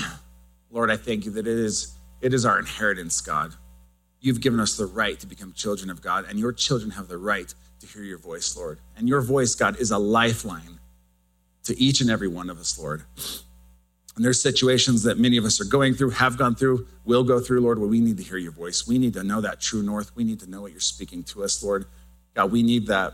Lord, 0.72 0.92
I 0.92 0.98
thank 0.98 1.24
you 1.24 1.32
that 1.32 1.48
it 1.48 1.58
is 1.58 1.96
it 2.20 2.34
is 2.34 2.46
our 2.46 2.60
inheritance, 2.60 3.22
God. 3.22 3.54
You've 4.20 4.42
given 4.42 4.60
us 4.60 4.76
the 4.76 4.86
right 4.86 5.18
to 5.20 5.28
become 5.28 5.54
children 5.54 5.90
of 5.90 6.02
God, 6.02 6.26
and 6.28 6.38
your 6.38 6.52
children 6.52 6.92
have 6.92 7.08
the 7.08 7.18
right 7.18 7.54
to 7.80 7.88
hear 7.88 8.04
your 8.04 8.18
voice, 8.18 8.56
Lord. 8.58 8.80
And 8.98 9.08
your 9.08 9.22
voice, 9.22 9.56
God, 9.56 9.78
is 9.78 9.92
a 9.92 9.98
lifeline 9.98 10.80
to 11.64 11.80
each 11.80 12.02
and 12.02 12.10
every 12.10 12.28
one 12.28 12.50
of 12.50 12.60
us, 12.60 12.78
Lord. 12.78 13.04
And 14.16 14.24
there's 14.24 14.42
situations 14.42 15.04
that 15.04 15.18
many 15.18 15.38
of 15.38 15.46
us 15.46 15.60
are 15.60 15.66
going 15.66 15.94
through, 15.94 16.12
have 16.12 16.38
gone 16.38 16.56
through, 16.56 16.88
will 17.06 17.24
go 17.24 17.40
through, 17.40 17.62
Lord, 17.62 17.80
where 17.80 17.88
we 17.88 18.00
need 18.00 18.18
to 18.18 18.24
hear 18.24 18.38
your 18.38 18.52
voice. 18.52 18.88
We 18.88 18.98
need 18.98 19.14
to 19.14 19.24
know 19.24 19.42
that 19.42 19.60
true 19.60 19.82
north. 19.82 20.16
We 20.16 20.24
need 20.24 20.40
to 20.42 20.50
know 20.50 20.62
what 20.62 20.72
you're 20.72 20.82
speaking 20.82 21.24
to 21.26 21.44
us, 21.44 21.64
Lord. 21.64 21.86
God, 22.34 22.52
we 22.52 22.64
need 22.64 22.88
that, 22.88 23.14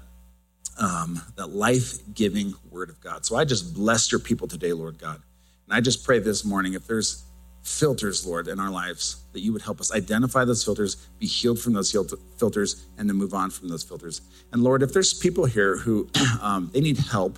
um, 0.80 1.22
that 1.36 1.48
life-giving 1.48 2.54
word 2.72 2.90
of 2.90 3.00
God. 3.02 3.26
So 3.26 3.36
I 3.36 3.46
just 3.46 3.74
bless 3.76 4.12
your 4.12 4.20
people 4.20 4.48
today, 4.48 4.74
Lord 4.74 4.98
God. 4.98 5.22
And 5.66 5.74
I 5.76 5.82
just 5.82 6.04
pray 6.04 6.20
this 6.20 6.44
morning, 6.44 6.74
if 6.74 6.88
there's 6.88 7.26
filters, 7.64 8.26
Lord, 8.26 8.48
in 8.48 8.60
our 8.60 8.72
lives, 8.72 9.24
that 9.34 9.42
you 9.42 9.54
would 9.54 9.62
help 9.62 9.80
us 9.80 9.94
identify 9.94 10.46
those 10.46 10.64
filters, 10.64 10.96
be 11.20 11.28
healed 11.28 11.60
from 11.60 11.74
those 11.74 11.96
filters, 12.38 12.88
and 12.98 13.08
to 13.08 13.14
move 13.14 13.34
on 13.34 13.50
from 13.52 13.68
those 13.68 13.84
filters. 13.84 14.22
And 14.52 14.64
Lord, 14.64 14.82
if 14.82 14.94
there's 14.94 15.14
people 15.14 15.46
here 15.46 15.78
who 15.78 16.10
um, 16.42 16.70
they 16.74 16.82
need 16.82 16.98
help 16.98 17.38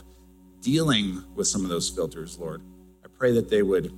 dealing 0.61 1.23
with 1.35 1.47
some 1.47 1.63
of 1.63 1.69
those 1.69 1.89
filters, 1.89 2.37
Lord, 2.37 2.61
I 3.03 3.07
pray 3.17 3.33
that 3.33 3.49
they 3.49 3.63
would 3.63 3.91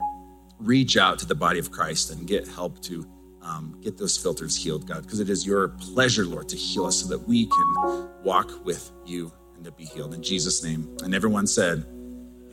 reach 0.60 0.98
out 0.98 1.20
to 1.20 1.26
the 1.26 1.36
body 1.36 1.60
of 1.60 1.72
Christ 1.72 2.12
and 2.12 2.26
get 2.26 2.48
help 2.48 2.82
to 2.84 3.06
um, 3.44 3.78
get 3.82 3.98
those 3.98 4.18
filters 4.18 4.56
healed, 4.56 4.88
God, 4.88 5.04
because 5.04 5.20
it 5.20 5.30
is 5.30 5.46
your 5.46 5.70
pleasure, 5.70 6.26
Lord, 6.26 6.50
to 6.50 6.56
heal 6.56 6.86
us 6.86 7.02
so 7.02 7.08
that 7.10 7.28
we 7.28 7.46
can 7.46 8.10
walk 8.24 8.66
with 8.66 8.92
you 9.06 9.32
and 9.56 9.64
to 9.66 9.72
be 9.72 9.86
healed. 9.86 10.14
In 10.14 10.24
Jesus' 10.24 10.64
name. 10.64 10.96
And 11.04 11.14
everyone 11.14 11.48
said, 11.48 11.86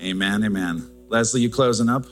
Amen, 0.03 0.44
amen. 0.44 0.90
Leslie, 1.09 1.42
you 1.42 1.50
closing 1.50 1.88
up? 1.88 2.07